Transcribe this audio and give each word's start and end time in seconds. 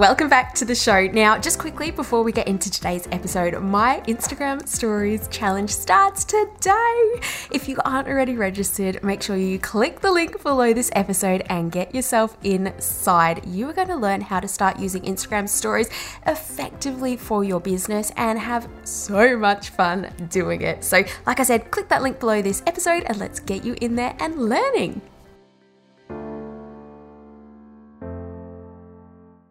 Welcome 0.00 0.30
back 0.30 0.54
to 0.54 0.64
the 0.64 0.74
show. 0.74 1.08
Now, 1.08 1.36
just 1.36 1.58
quickly 1.58 1.90
before 1.90 2.22
we 2.22 2.32
get 2.32 2.48
into 2.48 2.70
today's 2.70 3.06
episode, 3.12 3.62
my 3.62 4.00
Instagram 4.08 4.66
stories 4.66 5.28
challenge 5.28 5.68
starts 5.68 6.24
today. 6.24 7.20
If 7.52 7.68
you 7.68 7.76
aren't 7.84 8.08
already 8.08 8.34
registered, 8.34 9.04
make 9.04 9.20
sure 9.20 9.36
you 9.36 9.58
click 9.58 10.00
the 10.00 10.10
link 10.10 10.42
below 10.42 10.72
this 10.72 10.90
episode 10.94 11.42
and 11.50 11.70
get 11.70 11.94
yourself 11.94 12.34
inside. 12.42 13.46
You 13.46 13.68
are 13.68 13.74
going 13.74 13.88
to 13.88 13.96
learn 13.96 14.22
how 14.22 14.40
to 14.40 14.48
start 14.48 14.78
using 14.78 15.02
Instagram 15.02 15.46
stories 15.46 15.90
effectively 16.26 17.18
for 17.18 17.44
your 17.44 17.60
business 17.60 18.10
and 18.16 18.38
have 18.38 18.70
so 18.84 19.36
much 19.36 19.68
fun 19.68 20.10
doing 20.30 20.62
it. 20.62 20.82
So, 20.82 21.04
like 21.26 21.40
I 21.40 21.42
said, 21.42 21.70
click 21.70 21.90
that 21.90 22.00
link 22.00 22.18
below 22.20 22.40
this 22.40 22.62
episode 22.66 23.02
and 23.04 23.18
let's 23.18 23.38
get 23.38 23.66
you 23.66 23.76
in 23.82 23.96
there 23.96 24.16
and 24.18 24.48
learning. 24.48 25.02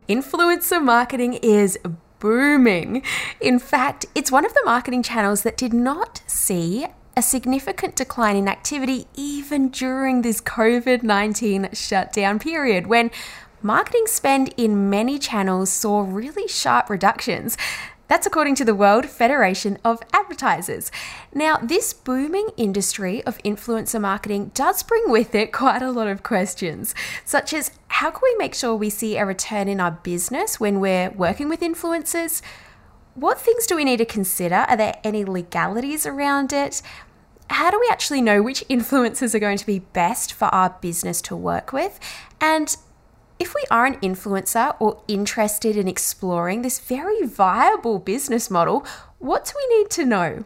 Influencer 0.09 0.83
marketing 0.83 1.35
is 1.35 1.77
booming. 2.19 3.03
In 3.39 3.59
fact, 3.59 4.07
it's 4.15 4.31
one 4.31 4.45
of 4.45 4.53
the 4.53 4.61
marketing 4.65 5.03
channels 5.03 5.43
that 5.43 5.55
did 5.55 5.71
not 5.71 6.21
see 6.25 6.88
a 7.15 7.21
significant 7.21 7.95
decline 7.95 8.35
in 8.35 8.47
activity 8.47 9.05
even 9.13 9.69
during 9.69 10.21
this 10.21 10.41
COVID 10.41 11.03
19 11.03 11.69
shutdown 11.73 12.39
period 12.39 12.87
when 12.87 13.11
marketing 13.61 14.07
spend 14.07 14.53
in 14.57 14.89
many 14.89 15.19
channels 15.19 15.69
saw 15.69 16.02
really 16.02 16.47
sharp 16.47 16.89
reductions. 16.89 17.57
That's 18.09 18.25
according 18.25 18.55
to 18.55 18.65
the 18.65 18.73
World 18.73 19.05
Federation 19.05 19.77
of 19.85 20.02
Advertisers. 20.11 20.91
Now, 21.31 21.57
this 21.57 21.93
booming 21.93 22.49
industry 22.57 23.23
of 23.23 23.38
influencer 23.43 24.02
marketing 24.02 24.49
does 24.55 24.81
bring 24.81 25.11
with 25.11 25.35
it 25.35 25.53
quite 25.53 25.83
a 25.83 25.91
lot 25.91 26.07
of 26.07 26.23
questions, 26.23 26.95
such 27.23 27.53
as 27.53 27.69
how 27.87 28.09
can 28.09 28.21
we 28.23 28.35
make 28.37 28.55
sure 28.55 28.75
we 28.75 28.89
see 28.89 29.15
a 29.15 29.27
return 29.27 29.67
in 29.67 29.80
our 29.80 29.91
business 29.91 30.59
when 30.59 30.80
we're 30.80 31.11
working 31.11 31.49
with 31.49 31.59
influencers? 31.61 32.41
What 33.13 33.39
things 33.39 33.67
do 33.67 33.75
we 33.75 33.85
need 33.85 33.97
to 33.97 34.05
consider? 34.05 34.65
Are 34.67 34.77
there 34.77 34.99
any 35.03 35.23
legalities 35.23 36.07
around 36.07 36.52
it? 36.52 36.81
How 37.52 37.69
do 37.69 37.80
we 37.80 37.89
actually 37.91 38.21
know 38.21 38.41
which 38.41 38.63
influencers 38.69 39.35
are 39.35 39.39
going 39.39 39.59
to 39.59 39.65
be 39.67 39.80
best 39.80 40.33
for 40.33 40.45
our 40.45 40.75
business 40.81 41.21
to 41.23 41.35
work 41.35 41.71
with? 41.73 41.99
And 42.41 42.75
if 43.40 43.56
we 43.56 43.64
are 43.72 43.86
an 43.86 43.95
influencer 44.02 44.76
or 44.80 45.02
interested 45.08 45.78
in 45.78 45.88
exploring 45.88 46.62
this 46.62 46.80
very 46.80 47.26
viable 47.26 47.98
business 47.98 48.52
model, 48.52 48.86
what 49.18 49.45
do 49.45 49.54
we 49.56 49.78
need 49.78 49.90
to 49.92 50.06
know? 50.06 50.44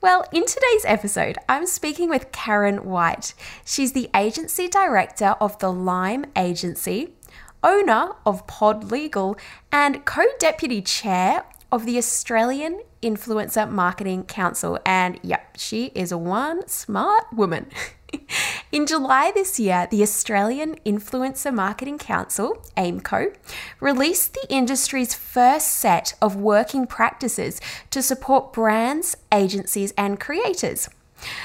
Well, 0.00 0.26
in 0.32 0.44
today's 0.44 0.84
episode, 0.84 1.38
I'm 1.48 1.66
speaking 1.66 2.10
with 2.10 2.32
Karan 2.32 2.84
White. 2.84 3.32
She's 3.64 3.92
the 3.92 4.10
agency 4.14 4.68
director 4.68 5.36
of 5.40 5.58
the 5.60 5.72
Lime 5.72 6.26
Agency, 6.36 7.14
owner 7.62 8.10
of 8.26 8.46
Pod 8.46 8.90
Legal, 8.90 9.38
and 9.72 10.04
co 10.04 10.24
deputy 10.38 10.82
chair 10.82 11.44
of 11.72 11.86
the 11.86 11.96
Australian 11.96 12.82
Influencer 13.02 13.70
Marketing 13.70 14.24
Council. 14.24 14.78
And 14.84 15.18
yep, 15.22 15.56
she 15.56 15.86
is 15.94 16.12
a 16.12 16.18
one 16.18 16.68
smart 16.68 17.24
woman. 17.32 17.70
In 18.72 18.86
July 18.86 19.30
this 19.34 19.58
year, 19.60 19.86
the 19.90 20.02
Australian 20.02 20.76
Influencer 20.86 21.52
Marketing 21.52 21.98
Council, 21.98 22.62
AIMCO, 22.76 23.34
released 23.80 24.34
the 24.34 24.46
industry's 24.48 25.14
first 25.14 25.68
set 25.68 26.14
of 26.20 26.36
working 26.36 26.86
practices 26.86 27.60
to 27.90 28.02
support 28.02 28.52
brands, 28.52 29.16
agencies, 29.32 29.92
and 29.96 30.18
creators. 30.18 30.88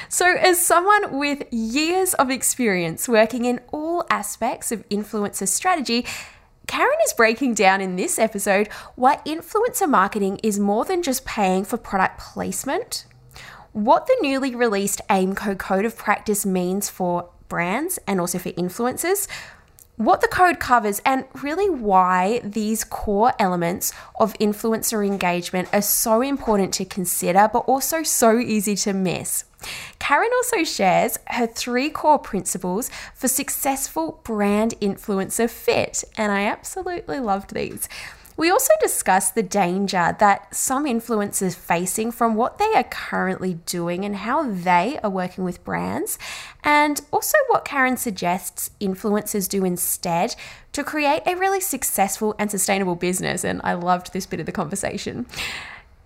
So, 0.10 0.36
as 0.36 0.60
someone 0.60 1.18
with 1.18 1.44
years 1.52 2.14
of 2.16 2.30
experience 2.30 3.08
working 3.08 3.46
in 3.46 3.62
all 3.72 4.06
aspects 4.10 4.72
of 4.72 4.88
influencer 4.90 5.48
strategy, 5.48 6.06
Karan 6.68 6.98
is 7.06 7.14
breaking 7.14 7.56
down 7.56 7.82
in 7.82 7.96
this 7.96 8.20
episode 8.20 8.68
why 8.96 9.18
influencer 9.26 9.90
marketing 9.90 10.40
is 10.44 10.60
more 10.60 10.86
than 10.86 11.02
just 11.02 11.26
paying 11.26 11.66
for 11.66 11.78
product 11.78 12.20
placement, 12.20 13.06
what 13.74 14.08
the 14.08 14.18
newly 14.22 14.56
released 14.56 15.02
AIMCO 15.10 15.58
Code 15.58 15.86
of 15.86 15.98
Practice 15.98 16.46
means 16.46 16.90
for 16.90 17.30
brands 17.48 18.00
and 18.08 18.20
also 18.20 18.40
for 18.40 18.52
influencers, 18.52 19.28
what 20.00 20.22
the 20.22 20.30
code 20.30 20.60
covers, 20.60 21.02
and 21.06 21.26
really 21.42 21.70
why 21.70 22.40
these 22.42 22.86
core 22.86 23.34
elements 23.38 23.92
of 24.18 24.34
influencer 24.36 25.06
engagement 25.06 25.68
are 25.74 25.82
so 25.82 26.22
important 26.22 26.74
to 26.76 26.86
consider, 26.86 27.50
but 27.52 27.60
also 27.60 28.02
so 28.02 28.40
easy 28.40 28.78
to 28.78 28.94
miss. 28.94 29.44
Karan 30.00 30.30
also 30.38 30.64
shares 30.64 31.20
her 31.28 31.46
three 31.46 31.90
core 31.90 32.18
principles 32.18 32.90
for 33.14 33.28
successful 33.28 34.22
brand 34.24 34.74
influencer 34.80 35.50
fit, 35.50 36.06
and 36.16 36.32
I 36.32 36.46
absolutely 36.46 37.20
loved 37.20 37.54
these. 37.54 37.90
We 38.40 38.50
also 38.50 38.72
discuss 38.80 39.32
the 39.32 39.44
danger 39.44 40.16
that 40.18 40.56
some 40.56 40.86
influencers 40.86 41.58
facing 41.58 42.14
from 42.14 42.36
what 42.36 42.58
they 42.58 42.74
are 42.74 42.86
currently 42.86 43.56
doing 43.66 44.06
and 44.06 44.16
how 44.16 44.50
they 44.50 44.98
are 45.04 45.10
working 45.10 45.44
with 45.44 45.62
brands, 45.66 46.18
and 46.64 47.02
also 47.12 47.38
what 47.50 47.66
Karan 47.66 47.98
suggests 47.98 48.72
influencers 48.80 49.50
do 49.50 49.66
instead 49.66 50.38
to 50.72 50.86
create 50.86 51.22
a 51.26 51.36
really 51.36 51.60
successful 51.60 52.34
and 52.40 52.50
sustainable 52.50 52.96
business. 52.96 53.44
And 53.44 53.60
I 53.62 53.74
loved 53.74 54.14
this 54.14 54.26
bit 54.26 54.40
of 54.40 54.46
the 54.46 54.54
conversation. 54.54 55.26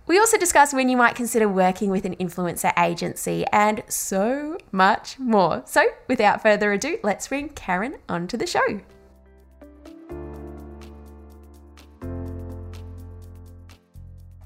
We 0.08 0.18
also 0.18 0.36
discuss 0.36 0.74
when 0.74 0.88
you 0.88 0.96
might 0.96 1.14
consider 1.14 1.48
working 1.48 1.88
with 1.88 2.04
an 2.04 2.16
influencer 2.16 2.72
agency 2.76 3.44
and 3.52 3.84
so 3.86 4.58
much 4.72 5.20
more. 5.20 5.62
So, 5.66 5.84
without 6.08 6.42
further 6.42 6.72
ado, 6.72 6.98
let's 7.04 7.28
bring 7.28 7.50
Karan 7.50 7.98
onto 8.08 8.36
the 8.36 8.48
show. 8.48 8.80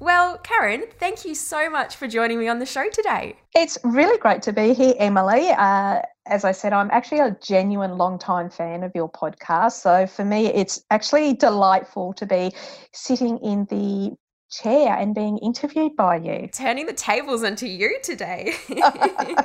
Well, 0.00 0.38
Karan, 0.38 0.84
thank 1.00 1.24
you 1.24 1.34
so 1.34 1.68
much 1.68 1.96
for 1.96 2.06
joining 2.06 2.38
me 2.38 2.46
on 2.46 2.60
the 2.60 2.66
show 2.66 2.88
today. 2.88 3.34
It's 3.54 3.76
really 3.82 4.16
great 4.18 4.42
to 4.42 4.52
be 4.52 4.72
here, 4.72 4.94
Emily. 4.96 5.48
Uh, 5.50 6.02
as 6.26 6.44
I 6.44 6.52
said, 6.52 6.72
I'm 6.72 6.90
actually 6.92 7.18
a 7.20 7.36
genuine 7.42 7.98
long-time 7.98 8.48
fan 8.48 8.84
of 8.84 8.92
your 8.94 9.10
podcast. 9.10 9.72
So 9.72 10.06
for 10.06 10.24
me, 10.24 10.46
it's 10.46 10.84
actually 10.90 11.34
delightful 11.34 12.12
to 12.14 12.26
be 12.26 12.52
sitting 12.92 13.38
in 13.38 13.66
the 13.70 14.16
chair 14.50 14.96
and 14.96 15.16
being 15.16 15.38
interviewed 15.38 15.96
by 15.96 16.16
you. 16.16 16.48
Turning 16.52 16.86
the 16.86 16.92
tables 16.92 17.42
onto 17.42 17.66
you 17.66 17.98
today. 18.02 18.54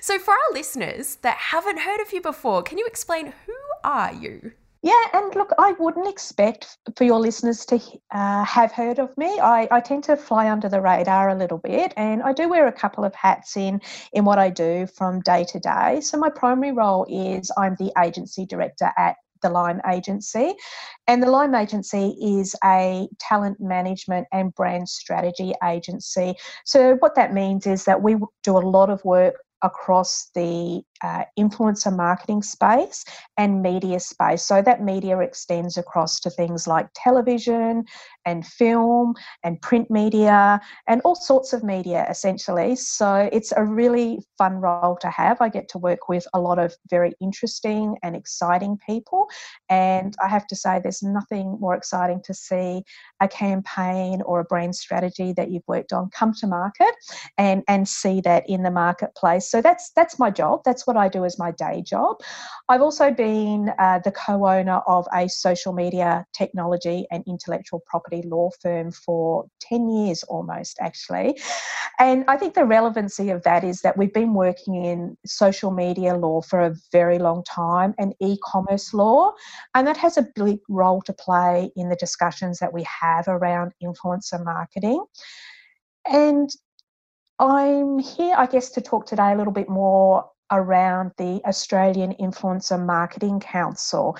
so, 0.00 0.18
for 0.18 0.30
our 0.30 0.52
listeners 0.52 1.16
that 1.16 1.36
haven't 1.36 1.80
heard 1.80 2.00
of 2.00 2.12
you 2.12 2.20
before, 2.20 2.62
can 2.62 2.78
you 2.78 2.86
explain 2.86 3.32
who 3.46 3.54
are 3.82 4.14
you? 4.14 4.52
Yeah, 4.86 5.08
and 5.14 5.34
look, 5.34 5.50
I 5.58 5.72
wouldn't 5.80 6.06
expect 6.06 6.78
for 6.94 7.02
your 7.02 7.18
listeners 7.18 7.66
to 7.66 7.80
uh, 8.12 8.44
have 8.44 8.70
heard 8.70 9.00
of 9.00 9.18
me. 9.18 9.26
I, 9.40 9.66
I 9.72 9.80
tend 9.80 10.04
to 10.04 10.16
fly 10.16 10.48
under 10.48 10.68
the 10.68 10.80
radar 10.80 11.28
a 11.28 11.34
little 11.34 11.58
bit, 11.58 11.92
and 11.96 12.22
I 12.22 12.32
do 12.32 12.48
wear 12.48 12.68
a 12.68 12.72
couple 12.72 13.04
of 13.04 13.12
hats 13.12 13.56
in 13.56 13.80
in 14.12 14.24
what 14.24 14.38
I 14.38 14.48
do 14.48 14.86
from 14.86 15.22
day 15.22 15.42
to 15.48 15.58
day. 15.58 16.00
So 16.02 16.16
my 16.18 16.30
primary 16.30 16.70
role 16.70 17.04
is 17.10 17.50
I'm 17.58 17.74
the 17.80 17.92
agency 18.00 18.46
director 18.46 18.92
at 18.96 19.16
the 19.42 19.50
Lime 19.50 19.80
Agency. 19.90 20.54
And 21.08 21.20
the 21.20 21.32
Lime 21.32 21.56
Agency 21.56 22.16
is 22.22 22.54
a 22.62 23.08
talent 23.18 23.58
management 23.60 24.28
and 24.32 24.54
brand 24.54 24.88
strategy 24.88 25.52
agency. 25.64 26.36
So, 26.64 26.94
what 27.00 27.16
that 27.16 27.34
means 27.34 27.66
is 27.66 27.86
that 27.86 28.02
we 28.02 28.14
do 28.44 28.56
a 28.56 28.62
lot 28.76 28.88
of 28.88 29.04
work 29.04 29.34
across 29.62 30.30
the 30.34 30.82
uh, 31.02 31.24
influencer 31.38 31.94
marketing 31.94 32.42
space 32.42 33.04
and 33.36 33.62
media 33.62 34.00
space. 34.00 34.42
So 34.42 34.62
that 34.62 34.82
media 34.82 35.18
extends 35.20 35.76
across 35.76 36.20
to 36.20 36.30
things 36.30 36.66
like 36.66 36.88
television 36.94 37.84
and 38.24 38.46
film 38.46 39.14
and 39.44 39.60
print 39.62 39.90
media 39.90 40.60
and 40.88 41.00
all 41.02 41.14
sorts 41.14 41.52
of 41.52 41.62
media 41.62 42.06
essentially. 42.08 42.76
So 42.76 43.28
it's 43.32 43.52
a 43.56 43.64
really 43.64 44.20
fun 44.38 44.54
role 44.54 44.96
to 45.00 45.10
have. 45.10 45.40
I 45.40 45.48
get 45.48 45.68
to 45.70 45.78
work 45.78 46.08
with 46.08 46.26
a 46.34 46.40
lot 46.40 46.58
of 46.58 46.74
very 46.90 47.14
interesting 47.20 47.96
and 48.02 48.16
exciting 48.16 48.78
people. 48.84 49.28
And 49.68 50.14
I 50.22 50.28
have 50.28 50.46
to 50.48 50.56
say, 50.56 50.80
there's 50.82 51.02
nothing 51.02 51.56
more 51.60 51.74
exciting 51.74 52.22
to 52.24 52.34
see 52.34 52.82
a 53.20 53.28
campaign 53.28 54.22
or 54.22 54.40
a 54.40 54.44
brand 54.44 54.74
strategy 54.74 55.32
that 55.34 55.50
you've 55.50 55.66
worked 55.66 55.92
on 55.92 56.10
come 56.10 56.32
to 56.34 56.46
market 56.46 56.94
and, 57.38 57.62
and 57.68 57.88
see 57.88 58.20
that 58.22 58.44
in 58.48 58.62
the 58.62 58.70
marketplace 58.70 59.16
So 59.50 59.62
that's 59.62 59.90
that's 59.90 60.18
my 60.18 60.30
job. 60.30 60.60
That's 60.64 60.85
what 60.86 60.96
I 60.96 61.08
do 61.08 61.24
as 61.24 61.38
my 61.38 61.50
day 61.52 61.82
job. 61.82 62.16
I've 62.68 62.82
also 62.82 63.10
been 63.10 63.72
uh, 63.78 64.00
the 64.04 64.12
co-owner 64.12 64.80
of 64.86 65.06
a 65.12 65.28
social 65.28 65.72
media 65.72 66.26
technology 66.32 67.06
and 67.10 67.24
intellectual 67.26 67.82
property 67.86 68.22
law 68.22 68.50
firm 68.60 68.90
for 68.92 69.46
10 69.60 69.88
years 69.88 70.22
almost 70.24 70.78
actually. 70.80 71.38
And 71.98 72.24
I 72.28 72.36
think 72.36 72.54
the 72.54 72.64
relevancy 72.64 73.30
of 73.30 73.42
that 73.44 73.64
is 73.64 73.80
that 73.82 73.96
we've 73.96 74.12
been 74.12 74.34
working 74.34 74.84
in 74.84 75.16
social 75.24 75.70
media 75.70 76.14
law 76.16 76.42
for 76.42 76.60
a 76.60 76.74
very 76.92 77.18
long 77.18 77.42
time 77.44 77.94
and 77.98 78.14
e-commerce 78.20 78.92
law 78.92 79.32
and 79.74 79.86
that 79.86 79.96
has 79.96 80.16
a 80.16 80.26
big 80.34 80.58
role 80.68 81.02
to 81.02 81.12
play 81.12 81.70
in 81.76 81.88
the 81.88 81.96
discussions 81.96 82.58
that 82.58 82.72
we 82.72 82.84
have 82.84 83.28
around 83.28 83.72
influencer 83.82 84.42
marketing. 84.44 85.04
And 86.06 86.50
I'm 87.38 87.98
here, 87.98 88.34
I 88.36 88.46
guess, 88.46 88.70
to 88.70 88.80
talk 88.80 89.06
today 89.06 89.32
a 89.32 89.36
little 89.36 89.52
bit 89.52 89.68
more 89.68 90.30
around 90.50 91.12
the 91.18 91.40
Australian 91.46 92.14
Influencer 92.14 92.82
Marketing 92.84 93.40
Council, 93.40 94.16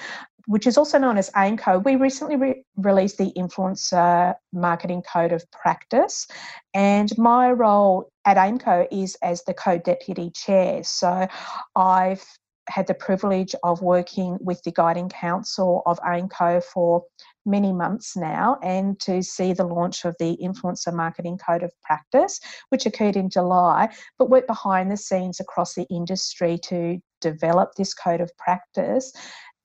which 0.46 0.67
is 0.67 0.78
also 0.78 0.99
known 0.99 1.19
as 1.19 1.31
AIMCO. 1.31 1.84
We 1.84 1.96
recently 1.96 2.37
re- 2.37 2.64
released 2.76 3.19
the 3.19 3.32
Influencer 3.37 4.34
Marketing 4.52 5.02
Code 5.02 5.32
of 5.32 5.49
Practice, 5.50 6.26
and 6.75 7.17
my 7.19 7.50
role 7.50 8.11
at 8.25 8.37
AIMCO 8.37 8.88
is 8.90 9.17
as 9.23 9.43
the 9.44 9.55
co 9.55 9.78
deputy 9.78 10.31
chair. 10.31 10.84
So 10.84 11.26
I've 11.75 12.25
had 12.69 12.87
the 12.87 12.94
privilege 12.94 13.55
of 13.62 13.82
working 13.82 14.38
with 14.40 14.62
the 14.62 14.73
guiding 14.73 15.08
council 15.08 15.82
of 15.87 16.00
AIMCO 16.00 16.62
for 16.64 17.05
many 17.46 17.72
months 17.72 18.16
now 18.16 18.58
and 18.62 18.98
to 19.00 19.22
see 19.22 19.52
the 19.52 19.64
launch 19.64 20.04
of 20.04 20.14
the 20.19 20.37
Influencer 20.43 20.93
Marketing 20.93 21.38
Code 21.38 21.62
of 21.62 21.72
Practice, 21.82 22.40
which 22.70 22.87
occurred 22.87 23.16
in 23.16 23.31
July, 23.31 23.88
but 24.19 24.31
work 24.31 24.46
behind 24.46 24.90
the 24.90 24.96
scenes 24.96 25.40
across 25.40 25.75
the 25.75 25.87
industry 25.90 26.58
to 26.64 26.98
develop 27.20 27.70
this 27.76 27.94
code 27.94 28.20
of 28.20 28.31
practice 28.37 29.12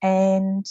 and 0.02 0.66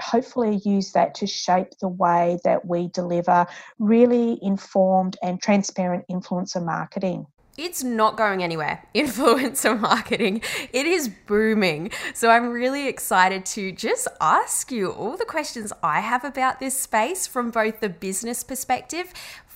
hopefully 0.00 0.60
use 0.64 0.92
that 0.92 1.14
to 1.14 1.26
shape 1.26 1.68
the 1.80 1.88
way 1.88 2.38
that 2.44 2.66
we 2.66 2.88
deliver 2.88 3.46
really 3.78 4.38
informed 4.42 5.16
and 5.22 5.40
transparent 5.40 6.04
influencer 6.10 6.64
marketing 6.64 7.26
it's 7.56 7.82
not 7.84 8.16
going 8.16 8.42
anywhere. 8.42 8.84
Influencer 8.94 9.78
marketing, 9.78 10.42
it 10.72 10.86
is 10.86 11.08
booming. 11.08 11.90
So 12.12 12.30
I'm 12.30 12.50
really 12.50 12.88
excited 12.88 13.46
to 13.46 13.72
just 13.72 14.08
ask 14.20 14.72
you 14.72 14.90
all 14.90 15.16
the 15.16 15.24
questions 15.24 15.72
I 15.82 16.00
have 16.00 16.24
about 16.24 16.60
this 16.60 16.78
space 16.78 17.26
from 17.26 17.50
both 17.50 17.80
the 17.80 17.88
business 17.88 18.42
perspective, 18.42 19.12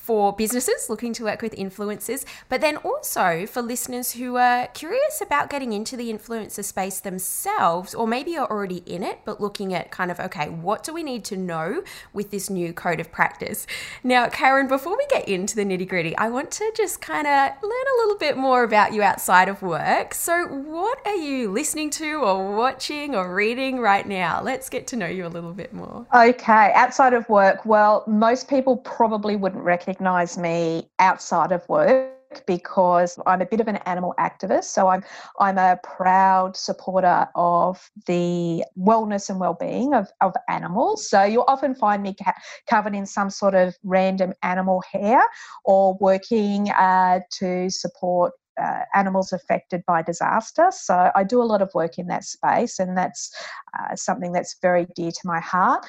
for 0.08 0.32
businesses 0.32 0.88
looking 0.88 1.12
to 1.12 1.24
work 1.24 1.42
with 1.42 1.54
influencers, 1.54 2.24
but 2.48 2.62
then 2.62 2.78
also 2.78 3.44
for 3.44 3.60
listeners 3.60 4.12
who 4.12 4.36
are 4.36 4.66
curious 4.68 5.20
about 5.20 5.50
getting 5.50 5.74
into 5.74 5.98
the 5.98 6.10
influencer 6.10 6.64
space 6.64 6.98
themselves, 6.98 7.94
or 7.94 8.06
maybe 8.06 8.34
are 8.38 8.50
already 8.50 8.82
in 8.86 9.02
it, 9.02 9.18
but 9.26 9.38
looking 9.38 9.74
at 9.74 9.90
kind 9.90 10.10
of, 10.10 10.18
okay, 10.18 10.48
what 10.48 10.82
do 10.82 10.94
we 10.94 11.02
need 11.02 11.26
to 11.26 11.36
know 11.36 11.82
with 12.14 12.30
this 12.30 12.48
new 12.48 12.72
code 12.72 13.00
of 13.00 13.12
practice? 13.12 13.66
Now, 14.02 14.30
Karan, 14.30 14.66
before 14.66 14.96
we 14.96 15.06
get 15.10 15.28
into 15.28 15.54
the 15.54 15.64
nitty 15.66 15.86
gritty, 15.86 16.16
I 16.16 16.30
want 16.30 16.50
to 16.52 16.72
just 16.74 17.02
kind 17.02 17.26
of 17.26 17.50
learn 17.62 17.87
a 17.94 17.96
little 18.02 18.18
bit 18.18 18.36
more 18.36 18.62
about 18.64 18.92
you 18.92 19.02
outside 19.02 19.48
of 19.48 19.62
work. 19.62 20.14
So, 20.14 20.46
what 20.46 20.98
are 21.06 21.16
you 21.16 21.50
listening 21.50 21.90
to, 21.90 22.14
or 22.16 22.56
watching, 22.56 23.14
or 23.14 23.34
reading 23.34 23.80
right 23.80 24.06
now? 24.06 24.42
Let's 24.42 24.68
get 24.68 24.86
to 24.88 24.96
know 24.96 25.06
you 25.06 25.26
a 25.26 25.28
little 25.28 25.52
bit 25.52 25.72
more. 25.72 26.06
Okay, 26.14 26.72
outside 26.74 27.14
of 27.14 27.28
work, 27.28 27.64
well, 27.64 28.04
most 28.06 28.48
people 28.48 28.76
probably 28.76 29.36
wouldn't 29.36 29.64
recognize 29.64 30.36
me 30.38 30.88
outside 30.98 31.52
of 31.52 31.68
work 31.68 32.17
because 32.46 33.18
I'm 33.26 33.40
a 33.40 33.46
bit 33.46 33.60
of 33.60 33.68
an 33.68 33.76
animal 33.86 34.14
activist. 34.18 34.64
So 34.64 34.88
I'm 34.88 35.02
I'm 35.38 35.58
a 35.58 35.78
proud 35.82 36.56
supporter 36.56 37.28
of 37.34 37.90
the 38.06 38.64
wellness 38.78 39.30
and 39.30 39.40
well-being 39.40 39.94
of, 39.94 40.10
of 40.20 40.34
animals. 40.48 41.08
So 41.08 41.22
you'll 41.22 41.44
often 41.48 41.74
find 41.74 42.02
me 42.02 42.14
ca- 42.14 42.34
covered 42.68 42.94
in 42.94 43.06
some 43.06 43.30
sort 43.30 43.54
of 43.54 43.76
random 43.82 44.32
animal 44.42 44.82
hair 44.92 45.22
or 45.64 45.96
working 46.00 46.70
uh, 46.70 47.20
to 47.38 47.70
support 47.70 48.32
uh, 48.60 48.80
animals 48.94 49.32
affected 49.32 49.82
by 49.86 50.02
disaster. 50.02 50.68
So 50.70 51.10
I 51.14 51.24
do 51.24 51.40
a 51.40 51.44
lot 51.44 51.62
of 51.62 51.70
work 51.74 51.98
in 51.98 52.08
that 52.08 52.24
space, 52.24 52.78
and 52.78 52.96
that's 52.96 53.32
uh, 53.78 53.94
something 53.94 54.32
that's 54.32 54.56
very 54.60 54.86
dear 54.96 55.10
to 55.10 55.20
my 55.24 55.40
heart. 55.40 55.86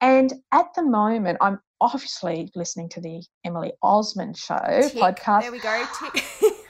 And 0.00 0.32
at 0.52 0.66
the 0.74 0.82
moment, 0.82 1.38
I'm 1.40 1.60
obviously 1.82 2.50
listening 2.54 2.88
to 2.90 3.00
the 3.00 3.22
Emily 3.44 3.72
Osmond 3.82 4.36
Show 4.36 4.58
Tick. 4.82 4.94
podcast. 4.94 5.42
There 5.42 5.52
we 5.52 5.58
go. 5.58 5.84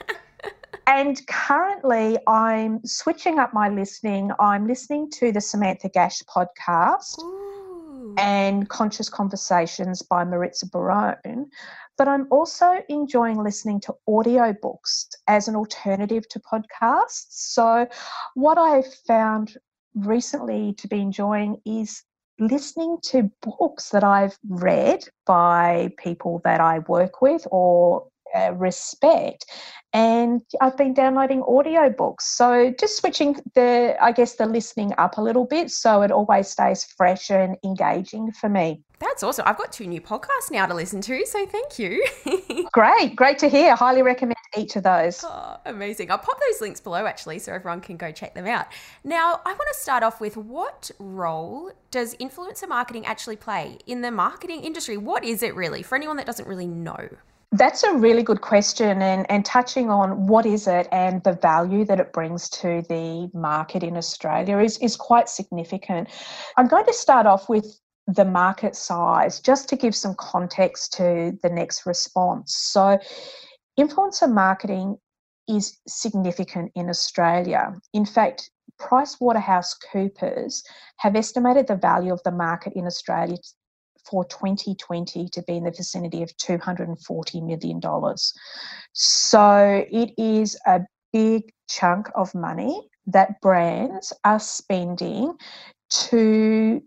and 0.87 1.25
currently, 1.27 2.17
I'm 2.27 2.83
switching 2.83 3.37
up 3.39 3.53
my 3.53 3.69
listening. 3.69 4.31
I'm 4.39 4.67
listening 4.67 5.11
to 5.11 5.31
the 5.31 5.39
Samantha 5.39 5.89
Gash 5.89 6.21
podcast. 6.23 7.19
Ooh. 7.21 8.15
And 8.17 8.67
Conscious 8.69 9.09
Conversations 9.09 10.01
by 10.01 10.23
Maritza 10.23 10.67
Barone, 10.67 11.49
but 11.97 12.07
I'm 12.07 12.27
also 12.31 12.83
enjoying 12.89 13.41
listening 13.41 13.79
to 13.81 13.95
audiobooks 14.09 15.07
as 15.27 15.47
an 15.47 15.55
alternative 15.55 16.27
to 16.29 16.39
podcasts. 16.39 17.27
So, 17.29 17.87
what 18.33 18.57
I've 18.57 18.93
found 19.07 19.57
recently 19.95 20.73
to 20.73 20.87
be 20.87 20.99
enjoying 20.99 21.57
is 21.65 22.03
listening 22.39 22.97
to 23.03 23.31
books 23.41 23.89
that 23.89 24.03
I've 24.03 24.37
read 24.47 25.03
by 25.25 25.91
people 25.97 26.41
that 26.43 26.59
I 26.59 26.79
work 26.79 27.21
with 27.21 27.47
or 27.51 28.07
uh, 28.35 28.53
respect 28.53 29.45
and 29.93 30.41
I've 30.59 30.75
been 30.75 30.95
downloading 30.95 31.43
audiobooks. 31.43 32.21
So 32.21 32.73
just 32.79 32.97
switching 32.97 33.35
the, 33.53 33.95
I 34.01 34.11
guess, 34.11 34.35
the 34.35 34.47
listening 34.47 34.91
up 34.97 35.19
a 35.19 35.21
little 35.21 35.45
bit 35.45 35.69
so 35.69 36.01
it 36.01 36.11
always 36.11 36.47
stays 36.47 36.83
fresh 36.83 37.29
and 37.29 37.57
engaging 37.63 38.31
for 38.31 38.49
me. 38.49 38.81
That's 38.99 39.21
awesome. 39.21 39.45
I've 39.47 39.57
got 39.57 39.71
two 39.71 39.85
new 39.85 40.01
podcasts 40.01 40.49
now 40.49 40.65
to 40.65 40.73
listen 40.73 41.01
to, 41.01 41.25
so 41.25 41.45
thank 41.45 41.77
you. 41.77 42.03
great, 42.71 43.15
great 43.15 43.37
to 43.39 43.49
hear. 43.49 43.75
Highly 43.75 44.01
recommend 44.01 44.37
each 44.57 44.75
of 44.75 44.83
those. 44.83 45.23
Oh, 45.23 45.57
amazing. 45.65 46.09
I'll 46.09 46.17
pop 46.17 46.39
those 46.39 46.61
links 46.61 46.79
below 46.79 47.05
actually 47.05 47.39
so 47.39 47.53
everyone 47.53 47.81
can 47.81 47.97
go 47.97 48.11
check 48.11 48.33
them 48.33 48.47
out. 48.47 48.67
Now, 49.03 49.41
I 49.45 49.49
want 49.49 49.67
to 49.73 49.79
start 49.79 50.03
off 50.03 50.21
with 50.21 50.37
what 50.37 50.89
role 50.97 51.71
does 51.91 52.15
influencer 52.15 52.67
marketing 52.67 53.05
actually 53.05 53.35
play 53.35 53.77
in 53.85 54.01
the 54.01 54.09
marketing 54.09 54.63
industry? 54.63 54.97
What 54.97 55.23
is 55.23 55.43
it 55.43 55.53
really 55.53 55.83
for 55.83 55.95
anyone 55.95 56.17
that 56.17 56.25
doesn't 56.25 56.47
really 56.47 56.67
know? 56.67 57.09
That's 57.55 57.83
a 57.83 57.93
really 57.93 58.23
good 58.23 58.41
question, 58.41 59.03
and, 59.03 59.29
and 59.29 59.45
touching 59.45 59.91
on 59.91 60.25
what 60.25 60.47
is 60.47 60.65
it 60.67 60.87
and 60.91 61.23
the 61.23 61.33
value 61.33 61.85
that 61.85 61.99
it 61.99 62.11
brings 62.11 62.49
to 62.49 62.81
the 62.89 63.29
market 63.31 63.83
in 63.83 63.95
Australia 63.95 64.57
is, 64.57 64.79
is 64.79 64.95
quite 64.95 65.29
significant. 65.29 66.09
I'm 66.57 66.67
going 66.67 66.85
to 66.85 66.93
start 66.93 67.27
off 67.27 67.49
with 67.49 67.79
the 68.07 68.25
market 68.25 68.75
size 68.75 69.39
just 69.39 69.69
to 69.69 69.75
give 69.75 69.95
some 69.95 70.15
context 70.15 70.93
to 70.93 71.37
the 71.43 71.49
next 71.49 71.85
response. 71.85 72.55
So, 72.55 72.97
influencer 73.79 74.33
marketing 74.33 74.97
is 75.47 75.77
significant 75.87 76.71
in 76.73 76.89
Australia. 76.89 77.75
In 77.93 78.07
fact, 78.07 78.49
PricewaterhouseCoopers 78.81 80.63
have 80.97 81.15
estimated 81.15 81.67
the 81.67 81.75
value 81.75 82.13
of 82.13 82.23
the 82.23 82.31
market 82.31 82.73
in 82.75 82.87
Australia 82.87 83.37
for 84.09 84.25
2020 84.25 85.29
to 85.29 85.41
be 85.43 85.57
in 85.57 85.63
the 85.63 85.71
vicinity 85.71 86.23
of 86.23 86.29
$240 86.37 87.45
million. 87.45 87.81
So 88.93 89.85
it 89.91 90.11
is 90.17 90.57
a 90.65 90.81
big 91.11 91.51
chunk 91.69 92.09
of 92.15 92.33
money 92.35 92.89
that 93.07 93.41
brands 93.41 94.13
are 94.23 94.39
spending 94.39 95.35
to 95.89 96.81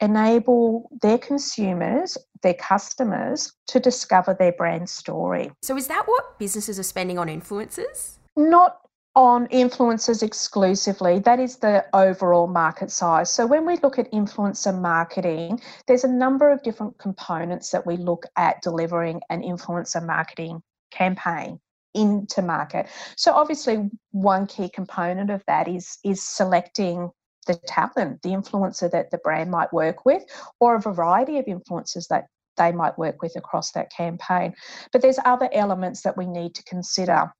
enable 0.00 0.90
their 1.02 1.18
consumers, 1.18 2.16
their 2.42 2.54
customers, 2.54 3.52
to 3.68 3.80
discover 3.80 4.34
their 4.38 4.52
brand 4.52 4.88
story. 4.88 5.50
So, 5.62 5.76
is 5.76 5.86
that 5.88 6.04
what 6.06 6.38
businesses 6.38 6.78
are 6.78 6.84
spending 6.84 7.18
on 7.18 7.28
influencers? 7.28 8.16
Not 8.36 8.78
on 9.16 9.48
influencers 9.48 10.22
exclusively. 10.22 11.18
That 11.18 11.40
is 11.40 11.56
the 11.56 11.84
overall 11.92 12.46
market 12.46 12.90
size. 12.90 13.30
So 13.30 13.46
when 13.46 13.66
we 13.66 13.76
look 13.78 13.98
at 13.98 14.10
influencer 14.12 14.78
marketing, 14.78 15.60
there's 15.86 16.04
a 16.04 16.08
number 16.08 16.50
of 16.50 16.62
different 16.62 16.96
components 16.98 17.70
that 17.70 17.86
we 17.86 17.96
look 17.96 18.24
at 18.36 18.62
delivering 18.62 19.20
an 19.28 19.42
influencer 19.42 20.04
marketing 20.04 20.62
campaign 20.92 21.58
into 21.94 22.40
market. 22.40 22.86
So 23.16 23.32
obviously 23.32 23.90
one 24.12 24.46
key 24.46 24.68
component 24.68 25.30
of 25.30 25.42
that 25.46 25.66
is 25.66 25.98
is 26.04 26.22
selecting 26.22 27.10
the 27.46 27.54
talent, 27.66 28.22
the 28.22 28.28
influencer 28.28 28.90
that 28.92 29.10
the 29.10 29.18
brand 29.18 29.50
might 29.50 29.72
work 29.72 30.04
with, 30.04 30.22
or 30.60 30.76
a 30.76 30.80
variety 30.80 31.38
of 31.38 31.46
influencers 31.46 32.06
that 32.08 32.26
they 32.56 32.70
might 32.70 32.96
work 32.98 33.22
with 33.22 33.34
across 33.36 33.72
that 33.72 33.90
campaign. 33.90 34.54
But 34.92 35.02
there's 35.02 35.18
other 35.24 35.48
elements 35.52 36.02
that 36.02 36.16
we 36.16 36.26
need 36.26 36.54
to 36.54 36.64
consider 36.64 37.32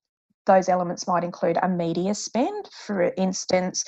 those 0.50 0.68
elements 0.68 1.06
might 1.06 1.22
include 1.22 1.58
a 1.62 1.68
media 1.68 2.14
spend. 2.14 2.68
For 2.84 3.12
instance, 3.16 3.84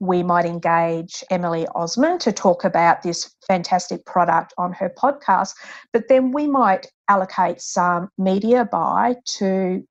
we 0.00 0.22
might 0.22 0.46
engage 0.46 1.22
Emily 1.30 1.66
Osmond 1.74 2.20
to 2.22 2.32
talk 2.32 2.64
about 2.64 3.02
this 3.02 3.34
fantastic 3.46 4.04
product 4.06 4.54
on 4.56 4.72
her 4.72 4.90
podcast, 4.98 5.54
but 5.92 6.08
then 6.08 6.32
we 6.32 6.46
might 6.46 6.86
allocate 7.08 7.60
some 7.60 8.08
media 8.16 8.64
buy 8.64 9.16
to 9.38 9.82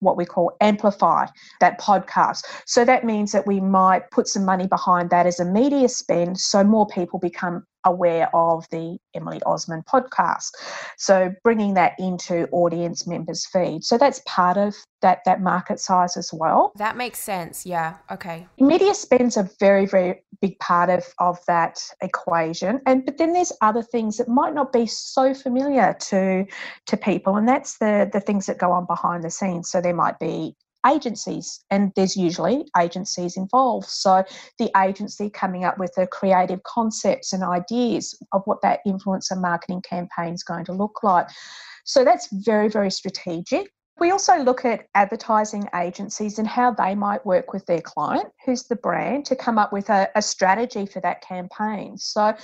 what 0.00 0.16
we 0.16 0.24
call 0.24 0.56
amplify 0.60 1.26
that 1.60 1.78
podcast. 1.80 2.44
So 2.66 2.84
that 2.84 3.04
means 3.04 3.32
that 3.32 3.46
we 3.46 3.60
might 3.60 4.10
put 4.10 4.28
some 4.28 4.44
money 4.44 4.66
behind 4.66 5.10
that 5.10 5.26
as 5.26 5.40
a 5.40 5.44
media 5.44 5.88
spend 5.88 6.38
so 6.38 6.64
more 6.64 6.86
people 6.86 7.18
become 7.18 7.64
aware 7.86 8.28
of 8.34 8.66
the 8.70 8.98
Emily 9.14 9.40
Osmond 9.46 9.84
podcast. 9.86 10.50
So 10.98 11.32
bringing 11.42 11.74
that 11.74 11.94
into 11.98 12.46
audience 12.52 13.06
members' 13.06 13.46
feed. 13.46 13.84
So 13.84 13.96
that's 13.96 14.20
part 14.26 14.58
of 14.58 14.74
that 15.02 15.20
that 15.24 15.40
market 15.40 15.80
size 15.80 16.16
as 16.16 16.30
well. 16.32 16.72
That 16.76 16.96
makes 16.96 17.20
sense. 17.20 17.64
Yeah. 17.64 17.96
Okay. 18.10 18.46
Media 18.58 18.94
spends 18.94 19.36
a 19.36 19.48
very 19.58 19.86
very 19.86 20.22
big 20.40 20.58
part 20.58 20.90
of 20.90 21.04
of 21.18 21.38
that 21.46 21.78
equation, 22.02 22.80
and 22.86 23.04
but 23.06 23.18
then 23.18 23.32
there's 23.32 23.52
other 23.62 23.82
things 23.82 24.18
that 24.18 24.28
might 24.28 24.54
not 24.54 24.72
be 24.72 24.86
so 24.86 25.32
familiar 25.32 25.96
to 26.00 26.44
to 26.86 26.96
people, 26.96 27.36
and 27.36 27.48
that's 27.48 27.78
the 27.78 28.10
the 28.12 28.20
things 28.20 28.46
that 28.46 28.58
go 28.58 28.72
on 28.72 28.86
behind 28.86 29.24
the 29.24 29.30
scenes. 29.30 29.70
So 29.70 29.80
there 29.80 29.94
might 29.94 30.18
be 30.18 30.54
agencies, 30.86 31.64
and 31.70 31.92
there's 31.96 32.16
usually 32.16 32.66
agencies 32.78 33.36
involved. 33.36 33.88
So 33.88 34.24
the 34.58 34.70
agency 34.76 35.30
coming 35.30 35.64
up 35.64 35.78
with 35.78 35.92
the 35.96 36.06
creative 36.06 36.62
concepts 36.62 37.32
and 37.32 37.42
ideas 37.42 38.16
of 38.32 38.42
what 38.44 38.62
that 38.62 38.80
influencer 38.86 39.40
marketing 39.40 39.82
campaign 39.82 40.34
is 40.34 40.42
going 40.42 40.64
to 40.66 40.72
look 40.72 41.02
like. 41.02 41.26
So 41.84 42.04
that's 42.04 42.28
very, 42.32 42.68
very 42.68 42.90
strategic. 42.90 43.70
We 43.98 44.10
also 44.10 44.36
look 44.36 44.66
at 44.66 44.86
advertising 44.94 45.68
agencies 45.74 46.38
and 46.38 46.46
how 46.46 46.72
they 46.72 46.94
might 46.94 47.24
work 47.24 47.54
with 47.54 47.64
their 47.64 47.80
client, 47.80 48.28
who's 48.44 48.64
the 48.64 48.76
brand, 48.76 49.24
to 49.26 49.36
come 49.36 49.58
up 49.58 49.72
with 49.72 49.88
a, 49.88 50.08
a 50.14 50.20
strategy 50.20 50.84
for 50.84 51.00
that 51.00 51.22
campaign. 51.22 51.96
So 51.96 52.34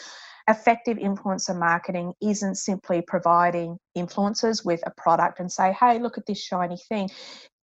effective 0.49 0.97
influencer 0.97 1.57
marketing 1.57 2.15
isn't 2.23 2.55
simply 2.55 3.03
providing 3.07 3.79
influencers 3.97 4.65
with 4.65 4.81
a 4.87 4.93
product 4.97 5.41
and 5.41 5.53
say, 5.53 5.77
hey, 5.79 5.99
look 5.99 6.17
at 6.17 6.27
this 6.27 6.43
shiny 6.43 6.79
thing 6.89 7.11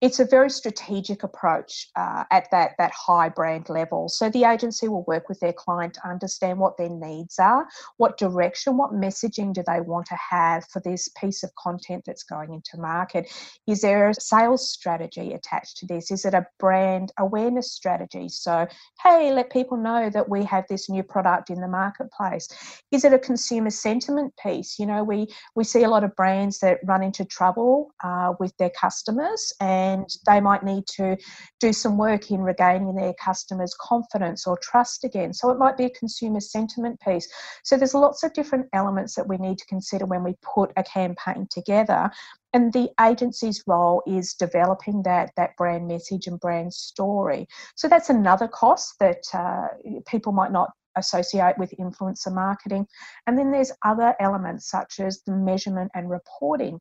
it's 0.01 0.19
a 0.19 0.25
very 0.25 0.49
strategic 0.49 1.23
approach 1.23 1.87
uh, 1.95 2.23
at 2.31 2.49
that 2.51 2.71
that 2.77 2.91
high 2.91 3.27
brand 3.27 3.67
level. 3.69 4.07
So 4.07 4.29
the 4.29 4.45
agency 4.45 4.87
will 4.87 5.03
work 5.03 5.27
with 5.27 5.39
their 5.41 5.53
client 5.53 5.95
to 5.95 6.07
understand 6.07 6.59
what 6.59 6.77
their 6.77 6.89
needs 6.89 7.37
are, 7.37 7.67
what 7.97 8.17
direction, 8.17 8.77
what 8.77 8.91
messaging 8.91 9.53
do 9.53 9.63
they 9.65 9.81
want 9.81 10.05
to 10.07 10.15
have 10.15 10.65
for 10.69 10.81
this 10.81 11.09
piece 11.19 11.43
of 11.43 11.53
content 11.55 12.03
that's 12.05 12.23
going 12.23 12.53
into 12.53 12.77
market. 12.77 13.29
Is 13.67 13.81
there 13.81 14.09
a 14.09 14.13
sales 14.13 14.69
strategy 14.69 15.33
attached 15.33 15.77
to 15.77 15.85
this? 15.85 16.11
Is 16.11 16.23
it 16.23 16.33
a 16.33 16.47
brand 16.59 17.11
awareness 17.17 17.71
strategy? 17.71 18.29
So 18.29 18.67
hey, 19.03 19.33
let 19.33 19.51
people 19.51 19.77
know 19.77 20.09
that 20.09 20.29
we 20.29 20.45
have 20.45 20.65
this 20.69 20.89
new 20.89 21.03
product 21.03 21.49
in 21.49 21.59
the 21.59 21.67
marketplace. 21.67 22.47
Is 22.91 23.03
it 23.03 23.13
a 23.13 23.19
consumer 23.19 23.69
sentiment 23.69 24.33
piece? 24.41 24.79
You 24.79 24.85
know, 24.85 25.03
we 25.03 25.27
we 25.55 25.65
see 25.65 25.83
a 25.83 25.89
lot 25.89 26.05
of 26.05 26.15
brands 26.15 26.59
that 26.59 26.79
run 26.85 27.03
into 27.03 27.25
trouble 27.25 27.91
uh, 28.01 28.33
with 28.39 28.55
their 28.57 28.69
customers 28.69 29.51
and 29.59 29.88
and 29.89 30.10
they 30.25 30.39
might 30.39 30.63
need 30.63 30.86
to 30.88 31.17
do 31.60 31.74
some 31.74 31.98
work 31.98 32.31
in 32.31 32.41
regaining 32.41 32.96
their 32.96 33.13
customers' 33.13 33.75
confidence 33.79 34.48
or 34.48 34.58
trust 34.62 35.03
again. 35.03 35.34
So 35.34 35.50
it 35.50 35.58
might 35.58 35.77
be 35.77 35.86
a 35.86 35.89
consumer 35.89 36.39
sentiment 36.39 37.00
piece. 37.00 37.27
So 37.63 37.77
there's 37.77 37.93
lots 37.93 38.24
of 38.24 38.34
different 38.34 38.67
elements 38.74 39.15
that 39.15 39.27
we 39.27 39.38
need 39.38 39.58
to 39.58 39.65
consider 39.65 40.05
when 40.05 40.24
we 40.24 40.36
put 40.41 40.72
a 40.77 40.84
campaign 40.84 41.48
together. 41.50 42.10
And 42.53 42.74
the 42.74 42.89
agency's 43.00 43.63
role 43.67 44.01
is 44.08 44.34
developing 44.34 45.03
that, 45.03 45.31
that 45.38 45.55
brand 45.58 45.88
message 45.88 46.27
and 46.27 46.39
brand 46.39 46.74
story. 46.74 47.48
So 47.75 47.88
that's 47.88 48.10
another 48.10 48.48
cost 48.48 48.96
that 49.00 49.24
uh, 49.34 49.67
people 50.08 50.31
might 50.31 50.51
not 50.51 50.72
associate 50.96 51.58
with 51.58 51.74
influencer 51.79 52.34
marketing. 52.34 52.88
And 53.27 53.38
then 53.38 53.51
there's 53.51 53.72
other 53.86 54.15
elements 54.19 54.69
such 54.69 55.00
as 55.00 55.22
the 55.25 55.34
measurement 55.34 55.91
and 55.93 56.10
reporting 56.10 56.79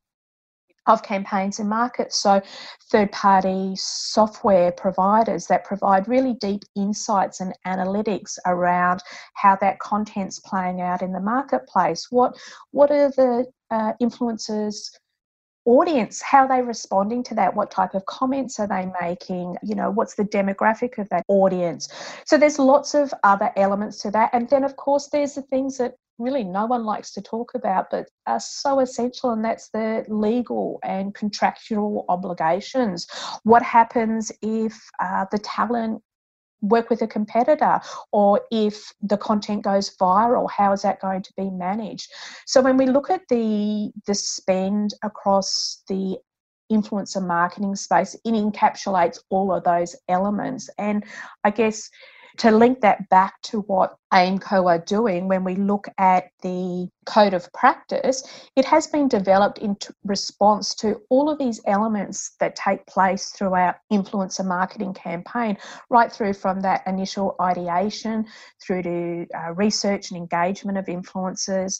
of 0.93 1.03
campaigns 1.03 1.59
and 1.59 1.69
markets. 1.69 2.21
So, 2.21 2.41
third 2.91 3.11
party 3.11 3.73
software 3.75 4.71
providers 4.71 5.47
that 5.47 5.63
provide 5.63 6.07
really 6.07 6.33
deep 6.35 6.63
insights 6.75 7.39
and 7.39 7.53
analytics 7.65 8.37
around 8.45 9.01
how 9.35 9.55
that 9.57 9.79
content's 9.79 10.39
playing 10.39 10.81
out 10.81 11.01
in 11.01 11.13
the 11.13 11.19
marketplace. 11.19 12.07
What, 12.09 12.35
what 12.71 12.91
are 12.91 13.09
the 13.09 13.45
uh, 13.71 13.93
influencers? 14.01 14.89
audience 15.65 16.21
how 16.21 16.39
are 16.39 16.47
they 16.47 16.61
responding 16.61 17.21
to 17.21 17.35
that 17.35 17.53
what 17.53 17.69
type 17.69 17.93
of 17.93 18.05
comments 18.05 18.59
are 18.59 18.67
they 18.67 18.89
making 19.01 19.55
you 19.61 19.75
know 19.75 19.91
what's 19.91 20.15
the 20.15 20.23
demographic 20.23 20.97
of 20.97 21.07
that 21.09 21.23
audience 21.27 21.89
so 22.25 22.37
there's 22.37 22.57
lots 22.57 22.95
of 22.95 23.13
other 23.23 23.51
elements 23.55 24.01
to 24.01 24.09
that 24.09 24.29
and 24.33 24.49
then 24.49 24.63
of 24.63 24.75
course 24.77 25.09
there's 25.11 25.35
the 25.35 25.41
things 25.43 25.77
that 25.77 25.93
really 26.19 26.43
no 26.43 26.65
one 26.65 26.83
likes 26.83 27.11
to 27.13 27.21
talk 27.21 27.53
about, 27.55 27.89
but 27.89 28.09
are 28.27 28.39
so 28.39 28.79
essential, 28.79 29.31
and 29.31 29.43
that's 29.43 29.69
the 29.69 30.05
legal 30.07 30.79
and 30.83 31.15
contractual 31.15 32.05
obligations. 32.09 33.07
What 33.43 33.63
happens 33.63 34.31
if 34.41 34.77
uh, 34.99 35.25
the 35.31 35.39
talent 35.39 36.03
work 36.61 36.89
with 36.89 37.01
a 37.01 37.07
competitor 37.07 37.79
or 38.11 38.41
if 38.51 38.91
the 39.01 39.17
content 39.17 39.63
goes 39.63 39.95
viral? 39.97 40.49
How 40.49 40.73
is 40.73 40.81
that 40.81 41.01
going 41.01 41.23
to 41.23 41.33
be 41.37 41.49
managed? 41.49 42.11
So 42.45 42.61
when 42.61 42.77
we 42.77 42.85
look 42.85 43.09
at 43.09 43.21
the 43.29 43.91
the 44.05 44.13
spend 44.13 44.93
across 45.03 45.83
the 45.87 46.17
influencer 46.71 47.25
marketing 47.25 47.75
space 47.75 48.13
it 48.13 48.33
encapsulates 48.33 49.19
all 49.29 49.51
of 49.51 49.63
those 49.63 49.95
elements. 50.07 50.69
And 50.77 51.03
i 51.43 51.49
guess 51.49 51.89
to 52.37 52.51
link 52.51 52.81
that 52.81 53.09
back 53.09 53.41
to 53.43 53.61
what 53.61 53.97
AIMCO 54.13 54.65
are 54.67 54.79
doing 54.79 55.27
when 55.27 55.43
we 55.43 55.55
look 55.55 55.87
at 55.97 56.31
the 56.41 56.89
code 57.05 57.33
of 57.33 57.51
practice, 57.53 58.23
it 58.55 58.65
has 58.65 58.87
been 58.87 59.07
developed 59.07 59.59
in 59.59 59.75
response 60.03 60.73
to 60.75 61.01
all 61.09 61.29
of 61.29 61.37
these 61.37 61.61
elements 61.65 62.31
that 62.39 62.55
take 62.55 62.85
place 62.87 63.29
throughout 63.29 63.75
influencer 63.91 64.45
marketing 64.45 64.93
campaign, 64.93 65.57
right 65.89 66.11
through 66.11 66.33
from 66.33 66.59
that 66.61 66.81
initial 66.87 67.35
ideation 67.41 68.25
through 68.61 68.83
to 68.83 69.27
uh, 69.35 69.53
research 69.53 70.11
and 70.11 70.17
engagement 70.17 70.77
of 70.77 70.85
influencers, 70.85 71.79